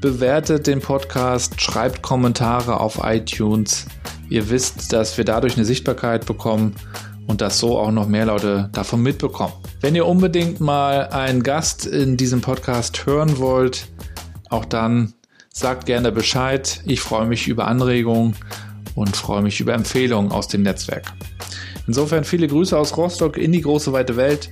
bewertet 0.00 0.66
den 0.66 0.80
Podcast, 0.80 1.60
schreibt 1.60 2.02
Kommentare 2.02 2.80
auf 2.80 3.00
iTunes. 3.02 3.86
Ihr 4.28 4.50
wisst, 4.50 4.92
dass 4.92 5.16
wir 5.16 5.24
dadurch 5.24 5.56
eine 5.56 5.64
Sichtbarkeit 5.64 6.26
bekommen 6.26 6.74
und 7.26 7.40
dass 7.40 7.58
so 7.58 7.78
auch 7.78 7.90
noch 7.90 8.06
mehr 8.06 8.26
Leute 8.26 8.68
davon 8.72 9.02
mitbekommen. 9.02 9.54
Wenn 9.80 9.94
ihr 9.94 10.06
unbedingt 10.06 10.60
mal 10.60 11.08
einen 11.08 11.42
Gast 11.42 11.86
in 11.86 12.16
diesem 12.16 12.40
Podcast 12.40 13.06
hören 13.06 13.38
wollt, 13.38 13.88
auch 14.50 14.64
dann 14.64 15.14
sagt 15.52 15.86
gerne 15.86 16.12
Bescheid. 16.12 16.82
Ich 16.84 17.00
freue 17.00 17.26
mich 17.26 17.48
über 17.48 17.66
Anregungen 17.66 18.36
und 18.96 19.16
freue 19.16 19.42
mich 19.42 19.60
über 19.60 19.74
Empfehlungen 19.74 20.32
aus 20.32 20.48
dem 20.48 20.62
Netzwerk. 20.62 21.12
Insofern 21.86 22.24
viele 22.24 22.48
Grüße 22.48 22.76
aus 22.76 22.96
Rostock 22.96 23.36
in 23.38 23.52
die 23.52 23.60
große 23.60 23.92
weite 23.92 24.16
Welt. 24.16 24.50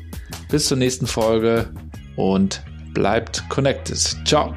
Bis 0.48 0.68
zur 0.68 0.76
nächsten 0.76 1.08
Folge 1.08 1.68
und 2.14 2.62
bleibt 2.92 3.48
connected. 3.48 3.98
Ciao. 4.24 4.54